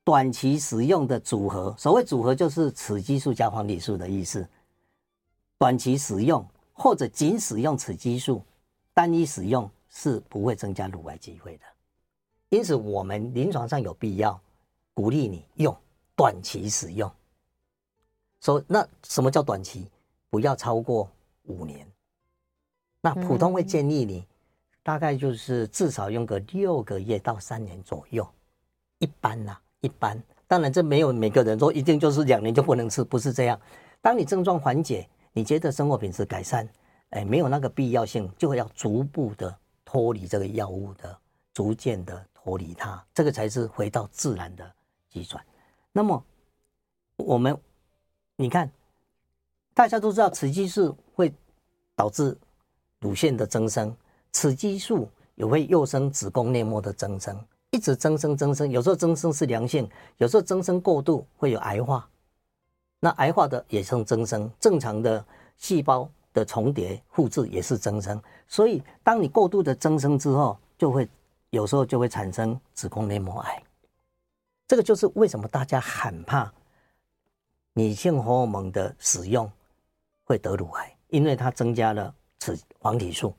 [0.05, 4.47] 短期使用的组合，所谓组合就是雌激素加黄体素的意思。
[5.57, 8.41] 短期使用或者仅使用雌激素，
[8.93, 11.65] 单一使用是不会增加乳癌机会的。
[12.47, 14.39] 因此，我们临床上有必要
[14.93, 15.75] 鼓励你用
[16.15, 17.11] 短期使用。
[18.41, 19.87] 说那什么叫短期？
[20.29, 21.09] 不要超过
[21.43, 21.87] 五年。
[23.01, 24.27] 那普通会建议你，
[24.83, 28.27] 大概就是至少用个六个月到三年左右。
[28.99, 30.21] 一般啦，一般。
[30.47, 33.59] 当然，这没有每个人说一定就是两年就不能吃，不是这样。
[34.01, 36.67] 当你症状缓解，你觉得生活品质改善，
[37.11, 41.17] 哎，没有那个必要性，就会要逐步的脱离这个药物的，
[41.53, 44.69] 逐渐的脱离它，这个才是回到自然的
[45.09, 45.43] 机转。
[45.91, 46.23] 那么，
[47.15, 47.57] 我们
[48.41, 48.69] 你看，
[49.73, 51.31] 大家都知道雌激素会
[51.95, 52.35] 导致。
[52.99, 53.95] 乳腺的增生，
[54.31, 57.35] 雌激素也会诱生子宫内膜的增生，
[57.71, 58.69] 一直增生增生。
[58.69, 62.07] 有时候增生是良性，有时候增生过度会有癌化。
[62.99, 65.25] 那癌化的也称增生，正常的
[65.57, 68.21] 细胞的重叠复制也是增生。
[68.47, 71.09] 所以，当你过度的增生之后，就会
[71.49, 73.63] 有时候就会产生子宫内膜癌。
[74.67, 76.53] 这个就是为什么大家很怕
[77.73, 79.51] 女性荷尔蒙的使用
[80.23, 82.13] 会得乳癌，因为它增加了。
[82.43, 83.31] 雌黄体素，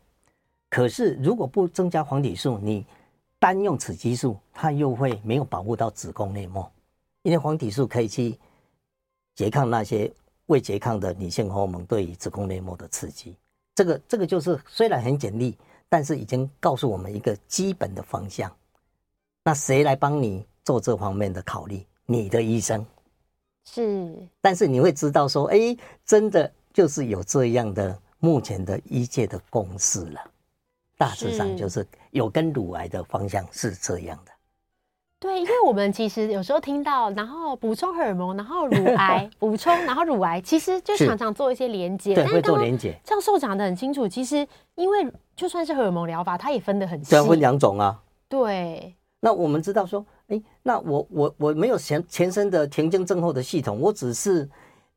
[0.71, 2.87] 可是如果不增加黄体素，你
[3.41, 6.71] 单用雌激素，它又会没有保护到子宫内膜，
[7.23, 8.39] 因为黄体素可以去
[9.35, 10.09] 拮抗那些
[10.47, 13.37] 未拮抗的女性荷尔蒙对于子宫内膜的刺激。
[13.75, 18.49] 这个这个就是虽然很简历，但是已经告诉我们一个基本的方向。
[19.43, 21.85] 那谁来帮你做这方面的考虑？
[22.07, 22.87] 你的医生
[23.65, 27.99] 是，但是你会知道说，哎，真的就是有这样的。
[28.25, 30.21] 目前的医界的共识了，
[30.97, 34.31] 大致上就是有跟乳癌的方向是这样的。
[35.19, 42.15] 对，因为我们其实有时候听到，然后补充荷尔蒙，然后乳癌 补充，然后乳癌，其实就常常做一些连接。
[42.15, 42.97] 对，会做连接。
[43.03, 44.47] 教授讲的很清楚，其实
[44.77, 47.11] 因为就算是荷尔蒙疗法，它也分得很细。
[47.11, 48.01] 对，分两种啊。
[48.29, 48.95] 对。
[49.19, 50.07] 那我们知道说，哎，
[50.63, 54.49] 那我我我没有前前身的停经症候的系统，我只是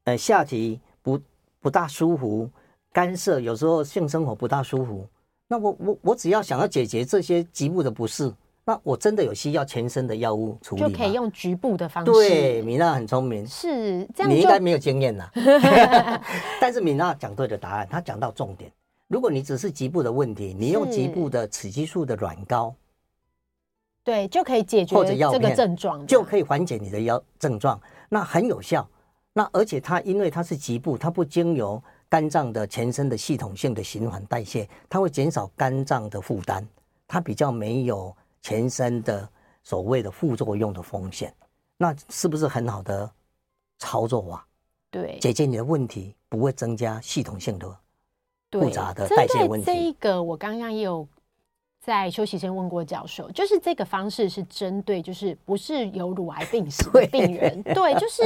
[0.03, 1.19] 呃下体不
[1.59, 2.49] 不大舒服。
[2.93, 5.05] 干涉，有时候性生活不大舒服，
[5.49, 10.87] 那我我我只要想要解决这些局部的不适，那我真的有需要全身的药物处理吗？
[10.87, 12.11] 就可以用局部的方式。
[12.13, 14.31] 对，米娜很聪明，是这样。
[14.31, 15.29] 你应该没有经验呐
[16.61, 18.71] 但是米娜讲对的答案，她讲到重点。
[19.09, 22.73] 如果你只是局部的问题，你用局部的雌激素的软膏，
[24.05, 28.87] 对，就可以解决这个症状，就可以缓解你的腰症状，那很有效。
[29.33, 31.83] 那而且它因为它是局部，它不经由。
[32.07, 36.65] 肝脏的全身的系统性的循环代谢，它会减少肝脏的负担，
[37.07, 39.27] 它比较没有全身的
[39.63, 41.33] 所谓的副作用的风险，
[41.77, 43.09] 那是不是很好的
[43.79, 44.45] 操作啊？
[44.91, 47.67] 对，解决你的问题，不会增加系统性的
[48.51, 49.65] 复杂的代谢问题。
[49.65, 51.05] 这一个我刚刚也有。
[51.85, 58.23] 在休息前问过教授，就是这个方式是针对，就是不是有乳癌病史的病人，对，对，就是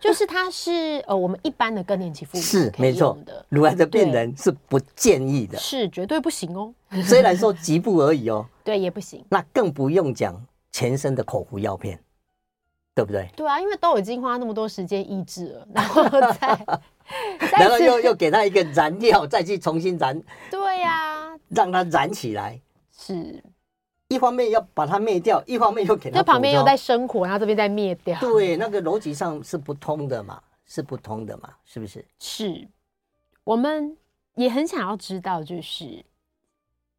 [0.00, 6.74] 就是他是呃我们一般的更年期妇女是没错的，乳癌的病人是不建议的，是绝对不行哦。
[7.04, 9.24] 虽然说局部而已哦， 对，也不行。
[9.28, 12.00] 那更不用讲全身的口服药片，
[12.92, 13.30] 对不对？
[13.36, 16.02] 对啊，因为都已经花那么多时间抑制了，然后
[17.52, 22.60] 再然后又又给他一个燃料，再去重新燃，对呀、啊，让它燃起来。
[22.98, 23.42] 是，
[24.08, 26.18] 一方面要把它灭掉，一方面又给它。
[26.18, 28.18] 这旁边又在生火，然后这边在灭掉。
[28.20, 32.04] 对，那个逻辑上是不通的嘛，是不通的嘛，是不是？
[32.18, 32.66] 是，
[33.44, 33.96] 我们
[34.34, 36.04] 也很想要知道，就是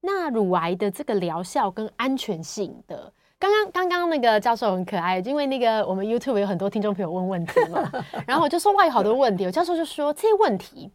[0.01, 3.11] 那乳癌的这个疗效跟安全性的。
[3.39, 7.91] 刚刚刚刚那个教授很可爱，因为那个我们 YouTube 有很多听众朋友问问题嘛，
[8.27, 10.91] 然后我就说哇，有好多问题，我教授就说这些问题。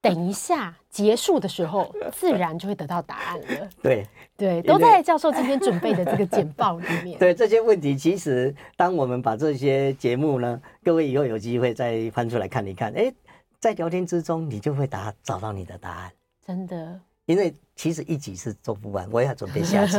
[0.00, 3.68] 等一下结束的时候，自然就会得到答案了。
[3.82, 4.06] 对
[4.36, 7.18] 对，都在教授今天准备的这个简报里面。
[7.18, 13.12] 对这些问题，其实当我们把这些节目呢，各位以后有机会再翻出来看一看，哎，
[13.58, 16.12] 在聊天之中，你就会答找到你的答案。
[16.46, 19.98] 真的，因为其实一集是做不完，我也要准备下集，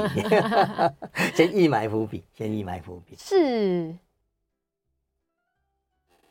[1.36, 3.16] 先预埋伏笔，先预埋伏笔。
[3.20, 3.94] 是。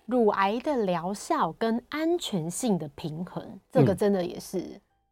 [0.09, 4.65] 乳癌的疗效跟安全性的平衡，这个真的也是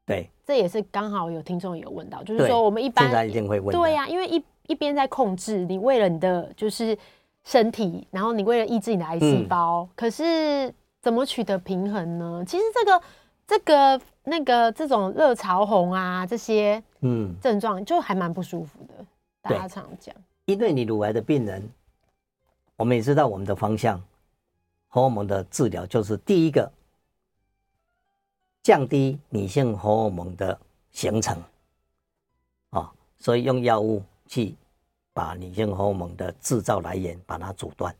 [0.06, 6.96] 对，这也是刚好有听众有问到，就是说我们一般现在一定会问，对呀、啊，因为一一边在控制你为了你的就是
[7.44, 12.42] 身体，然后你为了抑制你的癌细胞，嗯、可是怎么取得平衡呢？
[12.46, 13.02] 其实这个
[13.46, 17.34] 这个那个这种热潮红啊这些嗯。
[17.42, 19.06] 症状就还蛮不舒服的，嗯、
[19.42, 20.14] 大家常讲，
[20.46, 21.62] 因为你乳癌的病人，
[22.76, 24.02] 我们也知道我们的方向，
[24.96, 26.72] 荷尔蒙的治疗就是第一个。
[28.62, 30.58] 降低女性荷尔蒙的
[30.90, 31.40] 形成，
[32.70, 34.56] 啊，所以用药物去
[35.12, 37.94] 把女性荷尔蒙的制造来源把它阻断，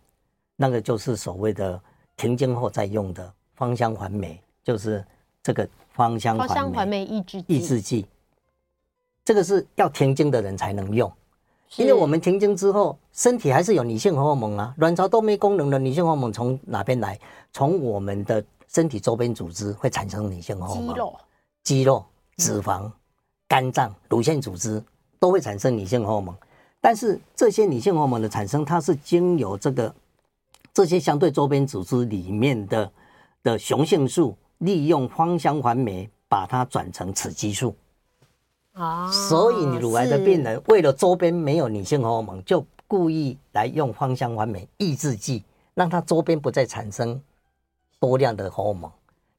[0.57, 1.81] 那个就是所谓的
[2.17, 5.05] 停经后再用的芳香环酶，就是
[5.41, 6.37] 这个芳香
[6.73, 8.07] 环酶抑制抑制剂，
[9.23, 11.13] 这个是要停经的人才能用，
[11.77, 17.19] 因为我们停经之后，身体还是有女性荷尔蒙啊，卵巢都没功能的女性荷尔蒙从哪边来？
[17.53, 18.45] 从我们的。
[18.69, 21.19] 身体周边组织会产生女性荷尔蒙，肌肉、
[21.63, 22.05] 肌肉、
[22.37, 22.91] 脂肪、
[23.49, 24.83] 肝脏、乳腺组织
[25.19, 26.35] 都会产生女性荷尔蒙。
[26.79, 29.95] 但是这些女性荷尔蒙的产生，它是经由这个
[30.75, 32.93] 这些相对周边组织里面的
[33.45, 37.75] 的雄性素，利用芳香环酶把它转成雌激素。
[38.77, 45.43] 啊，所以你乳癌的病人为了周边没有女性荷尔蒙，就故意来用芳香环美抑制剂，
[45.75, 47.21] 让它周边不再产生。
[47.99, 48.91] 多量的荷尔蒙，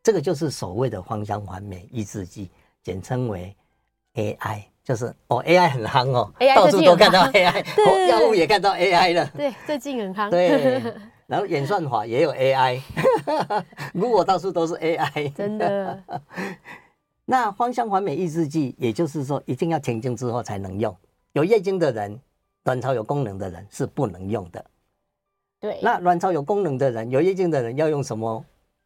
[0.02, 2.50] 这个就是所谓的芳香环美抑制剂，
[2.82, 3.56] 简称为
[4.16, 10.32] AI，就是哦 AI 很夯哦，AI 到处都看到 AI，药物也看到 AI 了，对，最近很夯。
[10.32, 10.82] 对，
[11.28, 12.82] 然后演算法也有 AI，
[13.94, 16.04] 如果到处都是 AI，真的。
[17.30, 20.96] 那芳香环美抑制剂，也就是说一定要停经之后才能用，
[21.34, 22.18] 有月经的人、
[22.64, 24.66] 卵巢有功能的人是不能用的。
[25.60, 28.46] 对，那卵巢有功能的人，有月经的人要用什么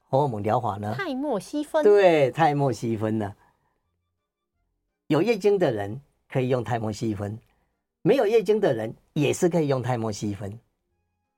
[0.09, 0.91] 荷尔蒙疗法呢？
[0.97, 1.83] 泰莫西芬。
[1.83, 3.31] 对，泰莫西芬呢？
[5.05, 7.37] 有月经的人可以用泰莫西芬，
[8.01, 10.59] 没有月经的人也是可以用泰莫西芬，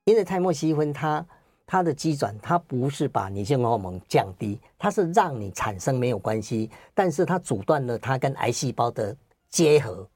[0.05, 1.25] 因为泰莫西芬它
[1.65, 9.15] 它的机转，它不是把女性荷尔蒙降低，它是让你产生没有关系，但是它阻断了它跟癌细胞的
[9.49, 10.07] 结合，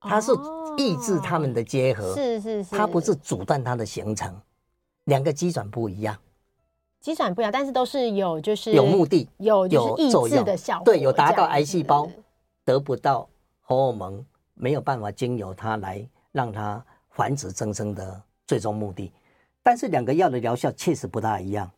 [0.00, 0.32] 它是。
[0.78, 4.34] 抑制它们的结合，是是是，它不是阻断它的形成，
[5.04, 6.16] 两个机转不一样，
[6.98, 12.08] 机转不一样，但是都是有就是有目的，有有抑制的效果，对，有达到癌细胞
[12.64, 13.28] 得不到
[13.60, 19.12] 荷尔蒙，没有办法经由它来让它繁殖增生的最终目的，
[19.62, 21.70] 但是两个药的疗效确实不大一样，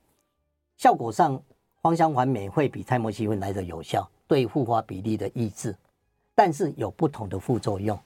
[0.76, 1.40] 效果上
[1.82, 5.76] 芳香环酶会比泰莫西芬来的有效，对复发比例的抑制，
[6.34, 7.98] 但是有不同的副作用。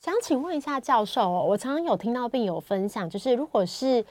[0.00, 4.04] 想请问一下教授哦，我常常有听到病友分享，就是如果是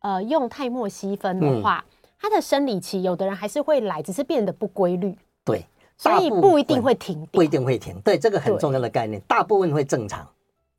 [0.00, 5.16] 呃用泰莫西芬的话，嗯、他的生理期有的人还是会来，只是变得不规律。
[5.44, 5.64] 对，
[5.96, 8.00] 所以不一定会停，不一定会停。
[8.02, 10.28] 对，这个很重要的概念，大部分会正常，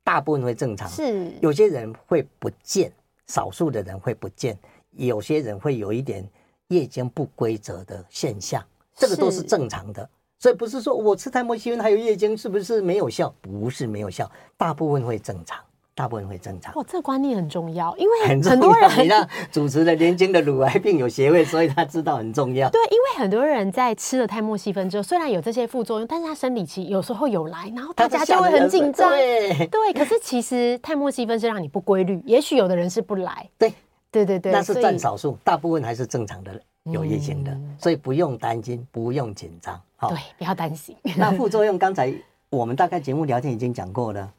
[0.02, 0.88] 大部分会正常。
[0.88, 2.90] 是，有些人会不见，
[3.26, 4.58] 少数的人会不见，
[4.90, 6.28] 有些人会有一点
[6.68, 8.62] 夜间不规则的现象，
[8.94, 10.08] 这个都是正常的。
[10.38, 13.34] 所以不是说我吃泰莫西芬还有夜间是不是没有效？
[13.40, 15.63] 不是没有效，大部分会正常，
[15.94, 16.72] 大部分会正常。
[16.74, 22.68] 哦，这个观念很重要，因为很多人你让主持了年轻的乳癌病友协会，所以他知道很重要。
[22.70, 29.08] 对，因为很多人在吃了泰莫西芬之后，虽然有这些副作用，但是他生理期有时候有来，然后大家就会很紧张。
[29.10, 33.48] 对，对，可是其实泰莫西芬是让你不规律，也许有的人是不来。
[33.56, 33.72] 对，
[34.10, 36.60] 对对对，那是占少数，大部分还是正常的人。
[36.92, 39.80] 有月经的，所以不用担心，不用紧张。
[39.96, 40.94] 好，对，不要担心。
[41.16, 42.12] 那副作用，刚才
[42.50, 44.30] 我们大概节目聊天已经讲过了。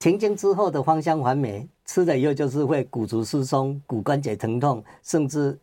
[0.00, 5.56] 停经之后的芳香环酶吃了以后，就是会骨质疏松、骨关节疼痛，甚至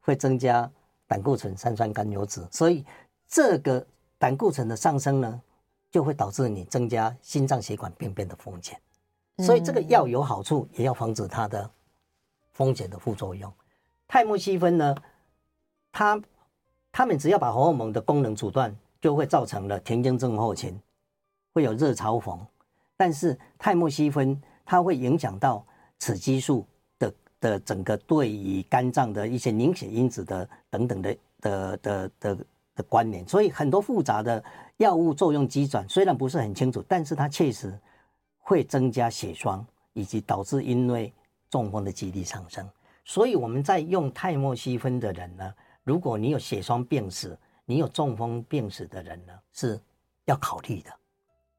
[0.00, 0.68] 会增加
[1.06, 2.48] 胆固醇、三酸甘油酯。
[2.50, 2.82] 所以
[3.28, 5.38] 这个胆固醇的上升呢，
[5.90, 8.80] 就会导致你增加心脏血管病变的风险。
[9.44, 11.70] 所以这个药有好处，也要防止它的
[12.52, 13.52] 风险的副作用。
[14.08, 14.96] 泰莫西芬呢？
[15.92, 16.18] 它
[16.90, 20.80] 他们只要把荷尔蒙的功能阻断，就会造成了停经症候群，
[21.52, 22.40] 会有热潮红。
[23.02, 25.66] 但是泰莫西芬它会影响到
[25.98, 26.64] 雌激素
[27.00, 32.38] 的的整个对于肝脏的一些凝血因子的等等的的的的
[32.76, 34.40] 的关联，所以很多复杂的
[34.76, 37.76] 药物作用机转虽然不是很清楚，但是它确实
[38.38, 41.12] 会增加血栓，以及导致因为
[41.50, 42.64] 中风的几率上升。
[43.04, 49.80] 所以我们在用泰莫西芬的人呢，如果你有血栓病史，你有中风病史的人呢，是
[50.26, 50.90] 要考虑的，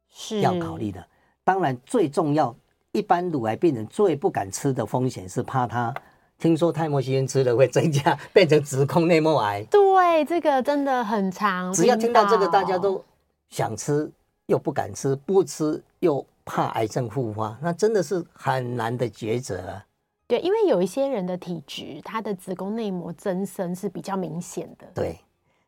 [0.07, 1.05] 是要考虑的。
[1.43, 2.55] 当然，最重要，
[2.91, 5.93] 一般乳癌病人最不敢吃的风险是怕他
[6.39, 9.63] 听说泰莫西芬吃了会增加变成子宫内膜癌。
[9.71, 11.71] 对，这个真的很长。
[11.73, 13.03] 只要听到这个，大家都
[13.49, 14.11] 想吃
[14.47, 19.85] 又不敢吃，不吃又怕癌症复发，那真的是很难的抉择啊。
[20.27, 24.87] 对，因为有一些人的体质，他的子宫内膜增生是比较明显的。
[24.95, 25.19] 对，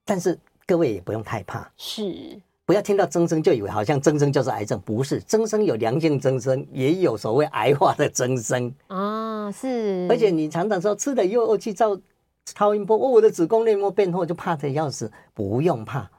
[0.04, 10.08] 但是各位也不用太怕，是不要听到增生就以为好像增生就是癌症，不是，增生有良性增生，也有所谓癌化的增生啊，是。
[10.10, 11.96] 而且你常常说吃了又去照
[12.46, 16.10] 超音波，哦，我的子宫内膜变厚，就怕得要死，不用怕，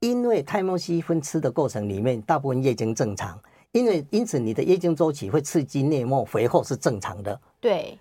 [0.00, 3.38] 因为泰莫西芬吃的过程里面，大部分月经正常。
[3.70, 7.40] 因为因此，你的月经周期会刺激内膜肥厚是正常的。
[7.58, 7.98] 对，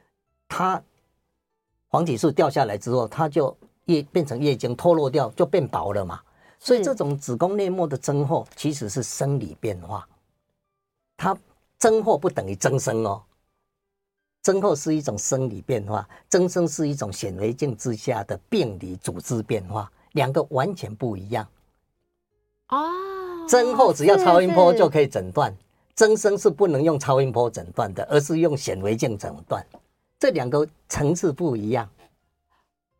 [0.49, 0.81] 它
[1.87, 6.19] 黄体素掉下来之后，它就月变成月经脱落掉，就变薄了嘛。
[6.63, 10.07] 所以这种子宫内膜的增厚其实是生理变化，
[11.17, 11.35] 它
[11.79, 13.23] 增厚不等于增生哦。
[14.43, 21.47] 增厚是一种生理变化，增生是一种显微镜之下的病理组织变化，两个完全不一样。
[22.69, 23.47] 哦。
[23.47, 25.55] 增厚只要超音波就可以诊断，
[25.95, 29.65] 增生是不能用超音波诊断的，而是用显微镜诊断。
[30.19, 31.89] 这两个层次不一样。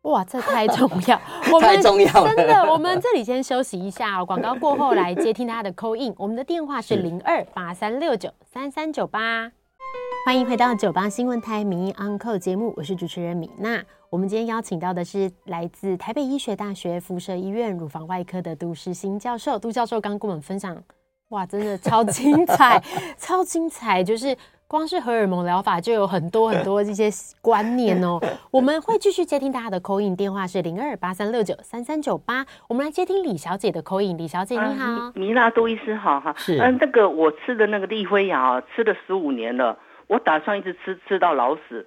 [0.02, 1.16] 哇，这太重要，
[1.60, 2.34] 太重要了。
[2.34, 9.52] 真的，我们这里先休息一下哦，广告过后来接听他的 call in，我们的电话是零二八三六九三三九八。
[10.26, 13.80] 欢迎回到九八新闻台名医 Uncle 节目，我是主持人米娜。
[14.10, 19.58] 我们今天邀请到的是来自台北医学大学附设医院乳房外科的杜世新教授。
[19.58, 20.76] 杜教授刚跟我们分享，
[21.28, 22.82] 哇，真的超精彩，
[23.16, 24.02] 超精彩！
[24.02, 24.36] 就是
[24.72, 27.10] 光是荷尔蒙疗法就有很多很多这些
[27.42, 28.18] 观念哦。
[28.50, 32.46] 我们会继续接听大家的 call in，电话是零二八三六九三三九八。
[32.70, 36.34] 我们来接听李小姐的 call in，李小姐你好，啊、米娜杜医师好哈。
[36.38, 39.78] 是，嗯，那个我吃的那个利辉雅吃了十五年了。
[40.06, 41.86] 我打算一直吃吃到老死，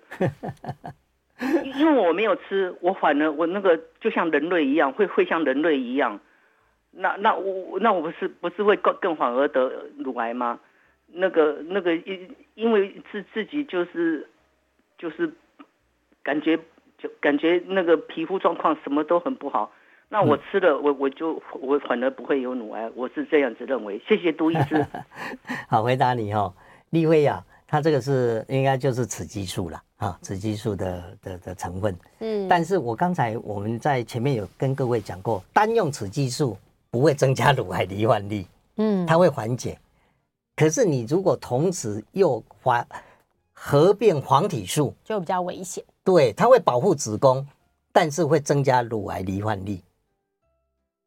[1.80, 6.20] 因为我没有吃，我反而我那个就像人类一样，会会像人类一样，
[6.92, 10.60] 那那我那我不是不是会更更反而得乳癌吗？
[11.08, 14.28] 那个那个因因为自自己就是
[14.98, 15.32] 就是
[16.24, 16.58] 感觉
[16.98, 19.72] 就感觉那个皮肤状况什么都很不好，
[20.10, 24.02] 那我吃了我我就我反而不会有乳癌，我是这样子认为。
[24.08, 24.86] 谢谢杜医师。
[25.70, 26.54] 好，回答你哦，
[26.90, 27.44] 利威啊。
[27.68, 31.98] 它这个是应该就是雌激素了啊，雌激素的的的成分。
[32.20, 36.56] 嗯，但是我刚才我们在前面有跟各位讲过，单用雌激素
[36.92, 38.46] 不会增加乳癌罹患率，
[38.78, 39.78] 嗯，它会缓解。
[40.56, 42.88] 可是你如果同时又还
[43.52, 45.84] 合并黄体素，就比较危险。
[46.04, 47.46] 对，它会保护子宫，
[47.92, 49.82] 但是会增加乳癌罹患率。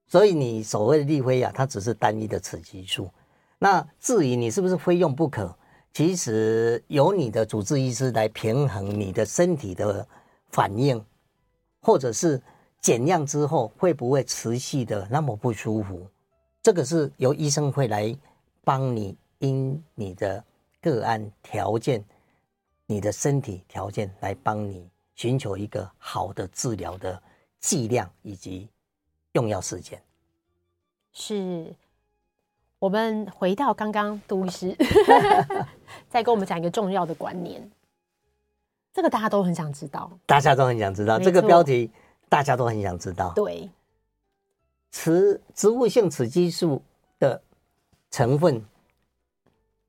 [0.06, 3.10] 所以你所谓的利辉雅，它只是单一的雌激素。
[3.58, 5.54] 那至于你是不是非用不可？
[5.92, 10.06] 其实由你的主治医师来平衡你的身体的
[10.50, 11.04] 反应，
[11.80, 12.40] 或者是
[12.80, 16.06] 减量之后会不会持续的那么不舒服，
[16.62, 18.16] 这个是由医生会来
[18.62, 20.44] 帮你因你的
[20.80, 22.04] 个案条件、
[22.86, 27.22] 你的身体条件来帮你寻求一个好的治疗的
[27.58, 28.68] 剂量以及
[29.32, 30.00] 用药时间。
[31.12, 31.74] 是。
[32.80, 34.72] 我们回到刚刚杜医师
[36.08, 37.68] 再跟我们讲一个重要的观念，
[38.92, 41.90] 这个大家都很想知道，大家都很想知道这个标题，
[42.28, 43.32] 大家都很想知道。
[43.34, 43.68] 对，
[44.92, 46.80] 雌植物性雌激素
[47.18, 47.42] 的
[48.12, 48.64] 成分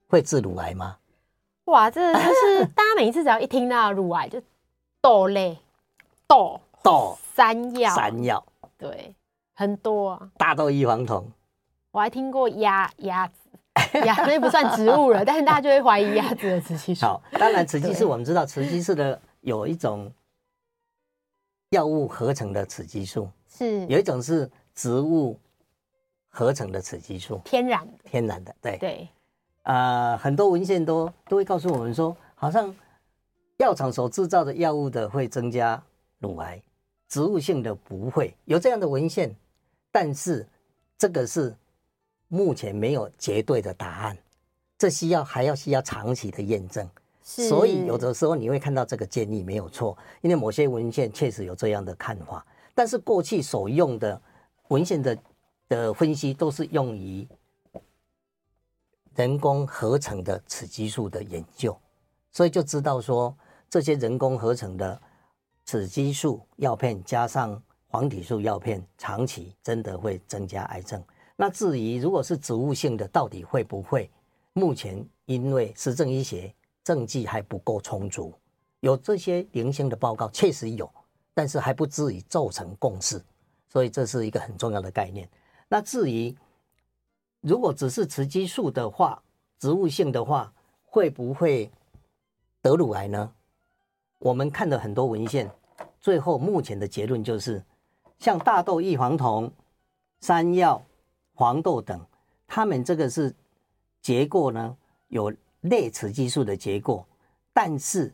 [0.09, 0.97] 会治乳癌吗？
[1.65, 4.41] 哇，这就是 大家每一次只要一听到乳癌，就
[4.99, 5.55] 豆类、
[6.27, 8.43] 豆豆山药、山药，
[8.75, 9.15] 对，
[9.53, 11.31] 很多啊，大豆异黄酮。
[11.91, 13.33] 我还听过鸭鸭子，
[14.03, 17.05] 鸭那不算植物了， 但是大家就会怀疑鸭子的雌激素。
[17.05, 20.11] 好，当然雌激素我们知道，雌激素的有一种
[21.69, 23.85] 药物合成的雌激素，是。
[23.85, 25.39] 有一种是植物
[26.29, 28.77] 合成的雌激素，天然的，天然的，对。
[28.79, 29.07] 对。
[29.63, 32.75] 啊、呃，很多文献都都会告诉我们说，好像
[33.57, 35.81] 药厂所制造的药物的会增加
[36.19, 36.61] 乳癌，
[37.07, 39.35] 植物性的不会有这样的文献，
[39.91, 40.47] 但是
[40.97, 41.55] 这个是。
[42.31, 44.15] 目前没有绝对的答案，
[44.77, 46.87] 这需要还要需要长期的验证，
[47.23, 52.45] 所以有的时候你会看到这个建议没有错，因为某些文献确实有这样的看法，
[52.75, 54.21] 但是过去所用的
[54.67, 55.17] 文献的
[55.67, 57.27] 的分析都是用于
[59.15, 61.77] 人工合成的雌激素的研究，
[62.31, 63.35] 所以就知道说
[63.69, 65.01] 这些人工合成的
[65.65, 71.03] 雌激素药片加上黄体素药片，长期真的会增加癌症。
[71.35, 74.09] 那至于如果是植物性的，到底会不会？
[74.53, 76.53] 目前因为实证医学
[76.83, 78.33] 证据还不够充足，
[78.81, 80.89] 有这些零星的报告，确实有，
[81.33, 83.23] 但是还不至于造成共识，
[83.69, 85.29] 所以这是一个很重要的概念。
[85.67, 86.35] 那至于
[87.41, 89.21] 如果只是雌激素的话，
[89.59, 91.71] 植物性的话，会不会
[92.61, 93.31] 得乳癌呢？
[94.19, 95.49] 我们看了很多文献，
[95.99, 97.63] 最后目前的结论就是，
[98.17, 99.51] 像大豆异黄酮、
[100.21, 100.81] 山药、
[101.33, 102.05] 黄豆等，
[102.47, 103.35] 它们这个是
[104.01, 104.77] 结构呢
[105.07, 107.05] 有类雌激素的结构，
[107.53, 108.13] 但是。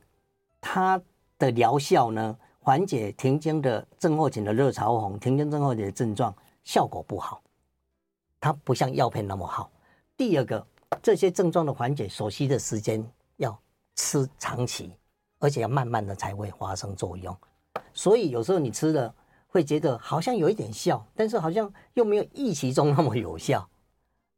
[0.68, 1.00] 它
[1.38, 7.40] 的疗效呢，缓解停经的症候群的热潮红、停经症候群的症状效果不好，
[8.40, 9.72] 它不像药片那么好。
[10.18, 10.66] 第二个，
[11.02, 13.06] 这些症状的缓解所需的时间
[13.38, 13.58] 要
[13.96, 14.92] 吃长期，
[15.40, 17.36] 而且要慢慢的才会发生作用。
[17.94, 19.14] 所以有时候你吃了
[19.48, 23.68] 会觉得好像有一点效，但是好像又没有预期中那么有效，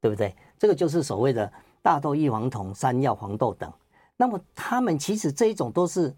[0.02, 0.36] 对不对？
[0.58, 3.72] 这个就是所谓的大豆异黄酮、山药、黄豆等。
[4.16, 6.16] 那么它们其实这一种都是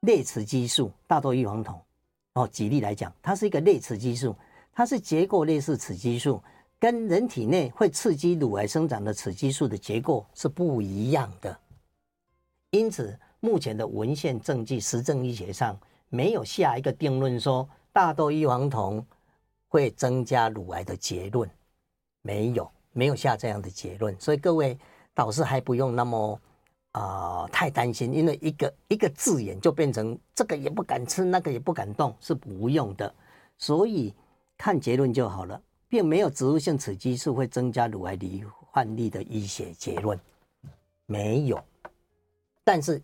[0.00, 1.80] 类雌激素，大豆异黄酮。
[2.34, 4.34] 哦，举例来讲，它是一个类雌激素，
[4.72, 6.42] 它是结构类似雌激素，
[6.82, 11.56] 跟人体内会刺激乳癌生长的雌激素的结构是不一样的。
[12.70, 15.78] 因此，目前的文献证据、实证医学上
[16.08, 19.06] 没有下一个定论说大豆异黄酮
[19.68, 21.48] 会增加乳癌的结论，
[22.20, 24.18] 没有，没有下这样的结论。
[24.18, 24.76] 所以各位
[25.14, 26.40] 导师还不用那么。
[26.94, 33.14] 啊、呃，太担心，因为一个一个字眼就变成这个也不敢吃，那个也不敢动，是不用的。
[33.56, 34.12] 所以
[34.58, 35.58] 看结论就好了，
[35.92, 40.18] 并没有植物性雌激素会增加乳癌罹患率的医学结论，
[41.04, 41.62] 没有。
[42.64, 42.98] 但是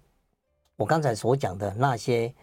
[0.75, 2.35] 我刚才所讲的那些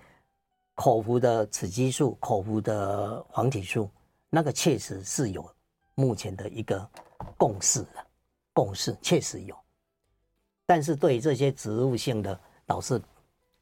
[0.75, 3.89] 口服的雌激素、口服的黄体素，
[4.29, 5.51] 那个确实是有
[5.95, 6.87] 目前的一个
[7.39, 8.05] 共识的，
[8.53, 9.57] 共识确实有。
[10.67, 13.01] 但是对于这些植物性的，倒是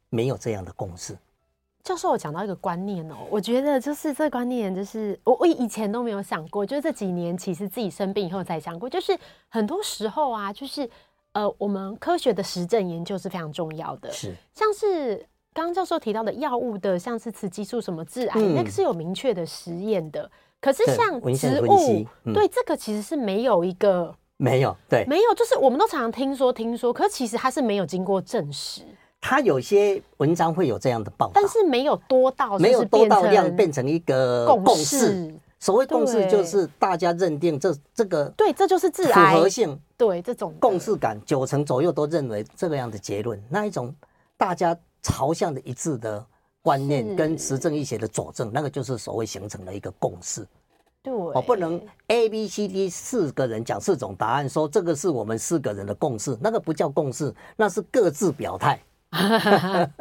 [0.09, 1.17] 没有这样的共识。
[1.83, 9.17] 教授，我讲到一个观念哦，我觉得就是这个观念，就是我我以前都没有想过，就是这几年其实自己生病以后才想过，就是
[9.49, 10.89] 很多时候啊，就是
[11.33, 14.09] 呃，我们科学的实证研究是非常重要的。
[14.11, 15.17] 是，像是
[15.53, 20.31] 刚刚教授提到的药物的，像是雌激素什么致癌，嗯、那个是有明确的实验的。
[20.61, 24.15] 可是像植物，嗯、对这个其实是没有一个。
[24.37, 28.83] 没有，对，没有，就是我们都常常听说听说，可是其实它是没有经过证实。
[29.25, 35.33] 它有些文章会有这样的报道，但是没有多到没有多到量变成一个共识。
[35.59, 39.79] 所谓共识，就是大家认定这这个对，这就是致癌符合性。
[39.95, 43.95] 对，这种共识感九成左右都认为这个样的结论，那一种
[44.35, 46.23] 大家朝向的一致的
[46.61, 50.45] 观念跟实证医学的佐证，那个就是所谓形成了一个共识。
[51.01, 58.77] 对，我不能 A、B、C、D 四个人讲四种答案，说这个是我们四个人的共识，那个不叫共识，那是各自表态。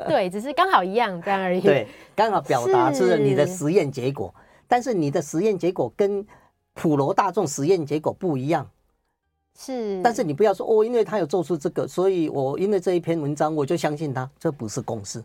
[0.09, 1.61] 对，只是刚好一样这样而已。
[1.61, 1.87] 对，
[2.17, 6.27] 刚好表达出了你的实验结果，是但是你的实验结果跟
[6.75, 8.69] 普罗大众实验结果不一样。
[9.59, 15.23] 是，但是你不要说哦，因为他有做出这个，所以我因为这一篇文章我就相信他，这不是共识。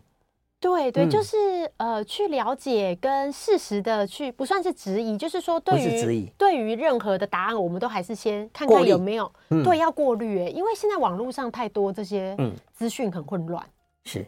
[0.60, 1.36] 对对，就是
[1.76, 12.36] 呃，去了解跟事实的去，不算是质疑，就是说对于对于任何的答案，我们都还是先看看有没有对，要过滤哎，因为现在网络上太多这些
[12.74, 13.64] 资讯很混乱。
[14.04, 14.26] 是，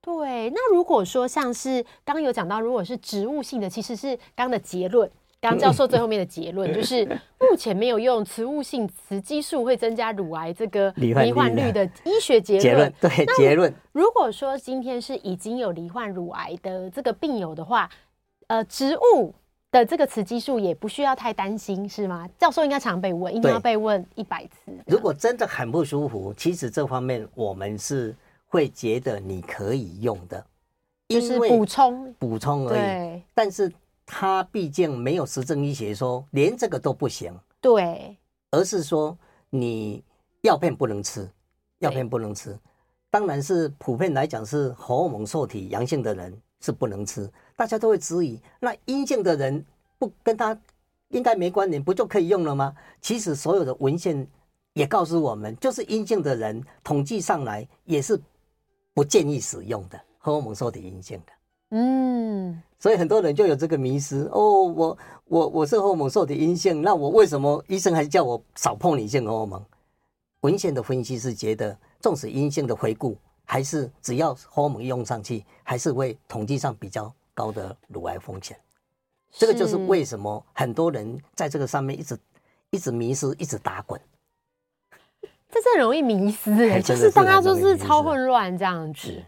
[0.00, 0.50] 对。
[0.50, 5.10] 那如果说像是刚刚有讲到，如果是植物性的，其实是刚刚的结论。
[5.40, 7.04] 刚教授最后面的结论就是，
[7.40, 12.92] 目前没有用植物性雌激素会增加乳癌这个罹患率的医学结论。
[13.00, 13.74] 对结论。
[13.90, 17.90] 如果说今天是已经有罹患乳癌的这个病友的话，
[18.46, 19.34] 呃，植物
[19.72, 22.28] 的这个雌激素也不需要太担心，是吗？
[22.38, 24.72] 教授应该常被问，一定要被问一百次。
[24.86, 28.14] 如果真的很不舒服，其实这方面我们是
[28.52, 30.46] 会觉得你可以用的，
[31.08, 33.22] 就是补充补充而已。
[33.34, 33.72] 但是。
[34.04, 38.14] 它毕竟没有实证医学说连这个都不行，对，
[38.50, 39.16] 而是说
[39.48, 40.02] 你
[40.42, 41.26] 药片不能吃，
[41.78, 42.58] 药片不能吃，对
[43.10, 49.64] 当然是普遍来讲是荷尔蒙受体阳性的人是不能吃，大家都会质疑，那阴性的人
[49.98, 50.58] 不跟他
[51.08, 52.74] 应该没关联，不就可以用了吗？
[53.00, 54.26] 其实所有的文献
[54.74, 58.20] 也告诉我们，就是阴性的人统计上来也是
[58.94, 61.32] 不建议使用的，荷尔蒙受体阴性的。
[61.70, 69.64] 嗯，所以很多人就有这个迷失哦，我我我是荷尔蒙受体阴性，那我为什么医生还叫我少碰女性荷尔蒙？
[70.40, 78.58] 文献的分析是觉得，纵使阴性的回顾，还是只要荷尔蒙用上去，还是会统计上比较高的乳癌风险。
[79.30, 82.18] 这个就是为什么很多人在这个上面一直
[82.68, 83.98] 一直迷失，一直打滚。
[85.52, 89.22] 这是很容易迷失，哎，就是大家就是超混乱这样子。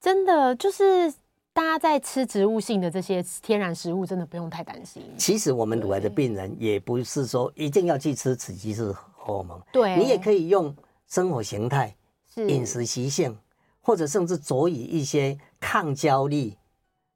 [0.00, 1.08] 真的就是
[1.52, 5.00] 大家在吃植物性的这些天然食物，真的不用太担心。
[5.16, 10.74] 其实我们乳癌的病人也不是说一定要去吃雌激素荷尔蒙，对，你也可以用
[11.06, 11.94] 生活形态、
[12.34, 12.50] 是。
[12.50, 13.38] 饮食习性，
[13.80, 16.52] 或者甚至佐以一些抗焦虑、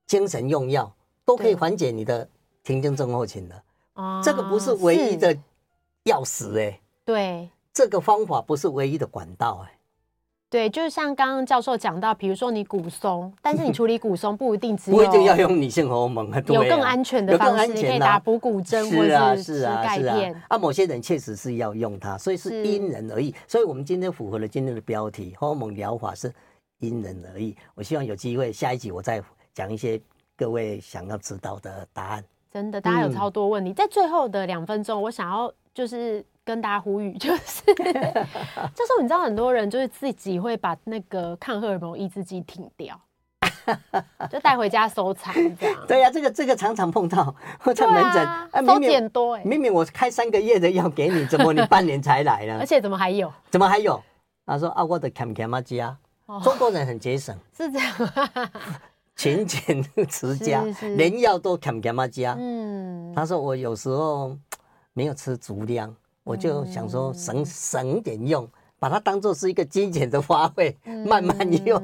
[0.07, 0.95] 精神用药，
[1.25, 2.29] 都可以缓解你的
[2.63, 3.63] 停经症候群的。
[3.95, 5.35] 哦，这个不是唯一的
[6.05, 9.73] 钥匙哎、欸，对，这个方法不是唯一的管道哎、欸。
[10.49, 23.35] 对，就是像刚刚教授讲到，比如说你骨松，但是你处理骨松不一定只有 不一定要用女性荷尔蒙啊，有更安全的方式，你可以打补骨针或者是吃钙片啊，啊，某些人确实是要用它，所以是因人而异。
[23.47, 26.33] 所以我们今天符合了今天的标题，荷尔蒙疗法是
[26.79, 27.55] 因人而异。
[27.75, 29.23] 我希望有机会下一集我再
[29.53, 30.01] 讲一些
[30.35, 32.25] 各位想要知道的答案。
[32.51, 36.25] 真的，大家有超多问题，嗯、在最后的两分钟，我想要就是。
[36.47, 42.99] 跟大家呼吁，就是 就是你知道很多人就是自己会把那个抗荷尔蒙抑制剂停掉，
[44.31, 45.77] 就带回家收藏这样。
[45.89, 47.35] 对呀、啊，这个这个常常碰到，
[47.65, 52.59] 我在门诊啊，啊，明明多哎，明明我开三个月的药给你，怎么你半年才来呢？
[52.63, 53.33] 而且怎么还有？
[53.51, 54.01] 怎么还有？
[54.47, 55.99] 他说啊，我的 cam cam 啊，
[56.45, 57.93] 中国人很节省，是这样，
[59.17, 60.63] 勤俭持家，
[60.97, 64.37] 连药都 cam cam 啊，嗯，他说我有时候
[64.93, 65.93] 没有吃足量。
[66.27, 68.51] 我就想说省省点用，
[68.81, 71.81] 把它当做是一个金钱的花费，慢慢用。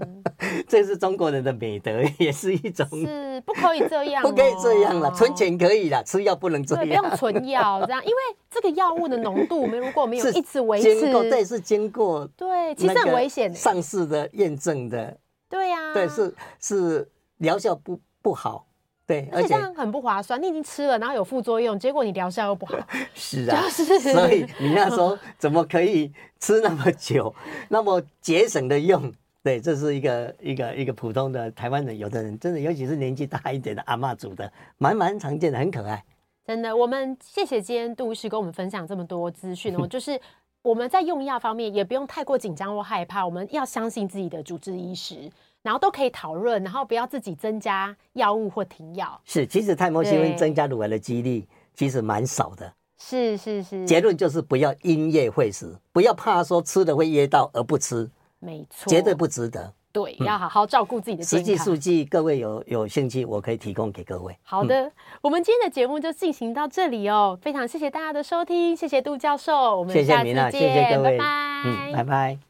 [0.68, 2.86] 这是中国人的美德，也是一种。
[2.90, 5.10] 是不可以这样，不可以这样了。
[5.12, 7.02] 存钱可以了，吃药不能这样。
[7.02, 8.16] 不用存药这样，因为
[8.50, 13.54] 这个药物的浓度，我们如果没有 一直维持，过对是经过对，其实很危险。
[13.54, 15.18] 上市的验证的，
[15.48, 18.66] 对呀，对，是是疗效不不好。
[19.08, 20.40] 对，而且这样很不划算。
[20.40, 22.76] 你已经吃了，然后有副作用，结果你疗效又不好。
[23.14, 27.34] 是啊， 就是，所以你那时候怎么可以吃那么久，
[27.70, 29.10] 那么节省的用？
[29.42, 36.04] 对，这是一个一个一个普通的台湾人，有的人真的，尤其是年纪大一点的阿嬷煮的，蛮蛮常见的，很可爱。
[36.46, 40.20] 真的，我们谢谢今天杜医师跟我们分享这么多资讯哦，就是
[40.60, 45.30] 我们在用药方面也不用太过紧张或害怕，我们要相信自己的主治医师。
[45.62, 49.20] 然后都可以讨论，然后不要自己增加药物或停药。
[49.24, 52.72] 是，其实泰莫西芬增加乳癌的几率其实蛮少的。
[52.98, 53.84] 是是是。
[53.86, 58.10] 结论就是不要因噎废食，不要怕说吃了会噎到而不吃。
[58.38, 58.88] 没错。
[58.88, 59.72] 绝对不值得。
[59.90, 61.46] 对，要好好照顾自己的健康。
[61.46, 64.36] 实际数据，各位有有兴趣，我可以提供给各位。
[64.42, 64.92] 好的，嗯、
[65.22, 72.38] 我们今天的节目就进行到这里哦，非常谢谢大家的收听，谢谢杜教授，我们下次见，谢谢米娜，谢谢各位，拜拜，嗯，拜拜。